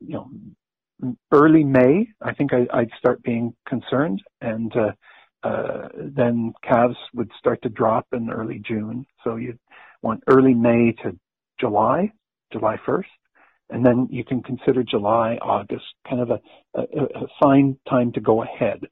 you 0.00 0.14
know, 0.14 1.14
early 1.32 1.64
May. 1.64 2.08
I 2.20 2.34
think 2.34 2.52
I, 2.52 2.66
would 2.80 2.92
start 2.98 3.22
being 3.22 3.54
concerned 3.66 4.22
and, 4.42 4.72
uh, 4.76 4.92
uh, 5.42 5.88
then 5.96 6.52
calves 6.62 6.96
would 7.14 7.30
start 7.38 7.60
to 7.62 7.68
drop 7.68 8.06
in 8.12 8.30
early 8.30 8.60
June. 8.64 9.04
So 9.24 9.36
you'd 9.36 9.58
want 10.02 10.22
early 10.26 10.54
May 10.54 10.92
to 11.02 11.16
July, 11.60 12.12
July 12.52 12.76
1st 12.86 13.04
and 13.72 13.84
then 13.84 14.06
you 14.10 14.22
can 14.22 14.42
consider 14.42 14.84
July, 14.84 15.38
August, 15.40 15.84
kind 16.08 16.20
of 16.20 16.30
a, 16.30 16.40
a, 16.74 16.82
a 16.82 17.26
fine 17.40 17.78
time 17.88 18.12
to 18.12 18.20
go 18.20 18.42
ahead. 18.42 18.84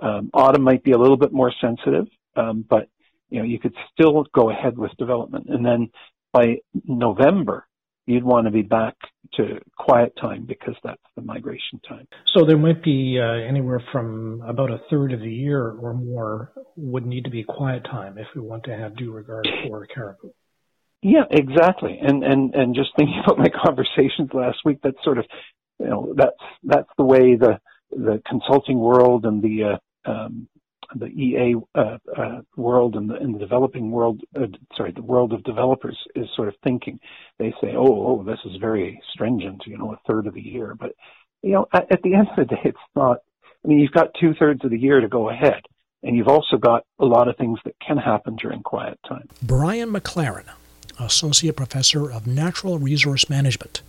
Um, 0.00 0.30
autumn 0.34 0.62
might 0.62 0.84
be 0.84 0.92
a 0.92 0.98
little 0.98 1.16
bit 1.16 1.32
more 1.32 1.52
sensitive, 1.58 2.06
um, 2.36 2.64
but 2.68 2.88
you 3.30 3.38
know 3.38 3.44
you 3.44 3.58
could 3.58 3.74
still 3.92 4.26
go 4.34 4.50
ahead 4.50 4.76
with 4.76 4.92
development. 4.98 5.46
And 5.48 5.64
then 5.64 5.88
by 6.34 6.58
November, 6.84 7.66
you'd 8.04 8.24
want 8.24 8.46
to 8.46 8.50
be 8.50 8.60
back 8.60 8.94
to 9.34 9.58
quiet 9.78 10.12
time 10.20 10.44
because 10.46 10.74
that's 10.84 11.00
the 11.16 11.22
migration 11.22 11.80
time. 11.88 12.06
So 12.36 12.44
there 12.44 12.58
might 12.58 12.84
be 12.84 13.18
uh, 13.18 13.48
anywhere 13.48 13.82
from 13.90 14.42
about 14.46 14.70
a 14.70 14.82
third 14.90 15.14
of 15.14 15.20
the 15.20 15.32
year 15.32 15.70
or 15.70 15.94
more 15.94 16.52
would 16.76 17.06
need 17.06 17.24
to 17.24 17.30
be 17.30 17.42
quiet 17.42 17.84
time 17.84 18.18
if 18.18 18.26
we 18.34 18.42
want 18.42 18.64
to 18.64 18.76
have 18.76 18.96
due 18.96 19.12
regard 19.12 19.48
for 19.66 19.86
caribou. 19.86 20.28
Yeah, 21.02 21.24
exactly. 21.30 21.98
And 22.00 22.24
and 22.24 22.54
and 22.54 22.74
just 22.74 22.90
thinking 22.96 23.20
about 23.24 23.38
my 23.38 23.48
conversations 23.48 24.30
last 24.32 24.58
week, 24.64 24.78
that's 24.82 25.02
sort 25.04 25.18
of 25.18 25.24
you 25.78 25.86
know 25.86 26.14
that's 26.16 26.36
that's 26.64 26.90
the 26.96 27.04
way 27.04 27.36
the 27.36 27.58
the 27.90 28.22
consulting 28.28 28.78
world 28.78 29.24
and 29.24 29.42
the 29.42 29.78
uh, 30.06 30.10
um, 30.10 30.48
the 30.94 31.06
EA 31.06 31.56
uh, 31.74 31.98
uh, 32.16 32.40
world 32.56 32.94
and 32.94 33.10
the, 33.10 33.16
in 33.16 33.32
the 33.32 33.38
developing 33.38 33.90
world, 33.90 34.20
uh, 34.36 34.46
sorry, 34.76 34.92
the 34.92 35.02
world 35.02 35.32
of 35.32 35.42
developers 35.42 35.98
is 36.14 36.26
sort 36.36 36.48
of 36.48 36.54
thinking. 36.62 37.00
They 37.38 37.52
say, 37.60 37.74
oh, 37.76 38.06
oh, 38.20 38.24
this 38.24 38.38
is 38.44 38.60
very 38.60 39.00
stringent, 39.12 39.62
you 39.66 39.78
know, 39.78 39.92
a 39.92 40.00
third 40.06 40.26
of 40.26 40.34
the 40.34 40.40
year. 40.40 40.76
But, 40.78 40.92
you 41.42 41.52
know, 41.52 41.66
at, 41.72 41.92
at 41.92 42.02
the 42.02 42.14
end 42.14 42.28
of 42.28 42.36
the 42.36 42.54
day, 42.54 42.60
it's 42.66 42.78
not, 42.94 43.18
I 43.64 43.68
mean, 43.68 43.80
you've 43.80 43.92
got 43.92 44.14
two 44.20 44.34
thirds 44.38 44.64
of 44.64 44.70
the 44.70 44.78
year 44.78 45.00
to 45.00 45.08
go 45.08 45.28
ahead. 45.28 45.62
And 46.02 46.16
you've 46.16 46.28
also 46.28 46.56
got 46.56 46.84
a 47.00 47.04
lot 47.04 47.26
of 47.26 47.36
things 47.36 47.58
that 47.64 47.74
can 47.84 47.96
happen 47.96 48.36
during 48.36 48.62
quiet 48.62 48.98
time. 49.08 49.28
Brian 49.42 49.92
McLaren, 49.92 50.48
Associate 50.98 51.54
Professor 51.54 52.10
of 52.10 52.26
Natural 52.26 52.78
Resource 52.78 53.28
Management 53.28 53.82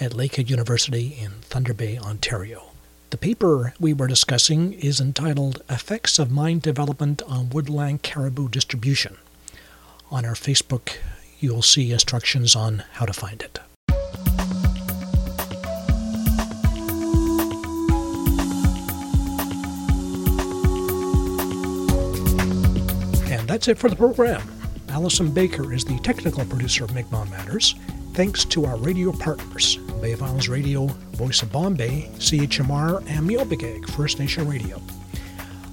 at 0.00 0.12
Lakehead 0.12 0.50
University 0.50 1.16
in 1.20 1.30
Thunder 1.42 1.74
Bay, 1.74 1.98
Ontario. 1.98 2.72
The 3.10 3.16
paper 3.18 3.74
we 3.78 3.92
were 3.92 4.06
discussing 4.06 4.72
is 4.72 5.00
entitled 5.00 5.62
Effects 5.68 6.18
of 6.18 6.30
Mine 6.30 6.60
Development 6.60 7.20
on 7.22 7.50
Woodland 7.50 8.02
Caribou 8.02 8.48
Distribution. 8.48 9.18
On 10.10 10.24
our 10.24 10.34
Facebook, 10.34 10.96
you'll 11.38 11.62
see 11.62 11.92
instructions 11.92 12.56
on 12.56 12.84
how 12.92 13.04
to 13.06 13.12
find 13.12 13.42
it. 13.42 13.58
And 23.30 23.48
that's 23.48 23.68
it 23.68 23.78
for 23.78 23.88
the 23.90 23.96
program. 23.96 24.61
Allison 24.92 25.30
Baker 25.32 25.72
is 25.72 25.86
the 25.86 25.98
technical 26.00 26.44
producer 26.44 26.84
of 26.84 26.94
Mi'kmaq 26.94 27.30
Matters. 27.30 27.74
Thanks 28.12 28.44
to 28.44 28.66
our 28.66 28.76
radio 28.76 29.10
partners, 29.10 29.78
Bay 30.02 30.12
of 30.12 30.22
Islands 30.22 30.50
Radio, 30.50 30.86
Voice 31.16 31.40
of 31.40 31.50
Bonne 31.50 31.74
Bay, 31.74 32.10
CHMR, 32.18 32.98
and 33.08 33.28
Miawpukek 33.28 33.88
First 33.92 34.18
Nation 34.18 34.46
Radio. 34.46 34.82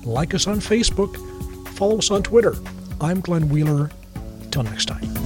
Like 0.06 0.34
us 0.34 0.48
on 0.48 0.62
Facebook, 0.62 1.18
follow 1.72 1.98
us 1.98 2.12
on 2.12 2.24
Twitter. 2.24 2.56
I'm 3.02 3.20
Glenn 3.20 3.50
Wheeler. 3.50 3.92
Till 4.52 4.64
next 4.64 4.86
time. 4.86 5.19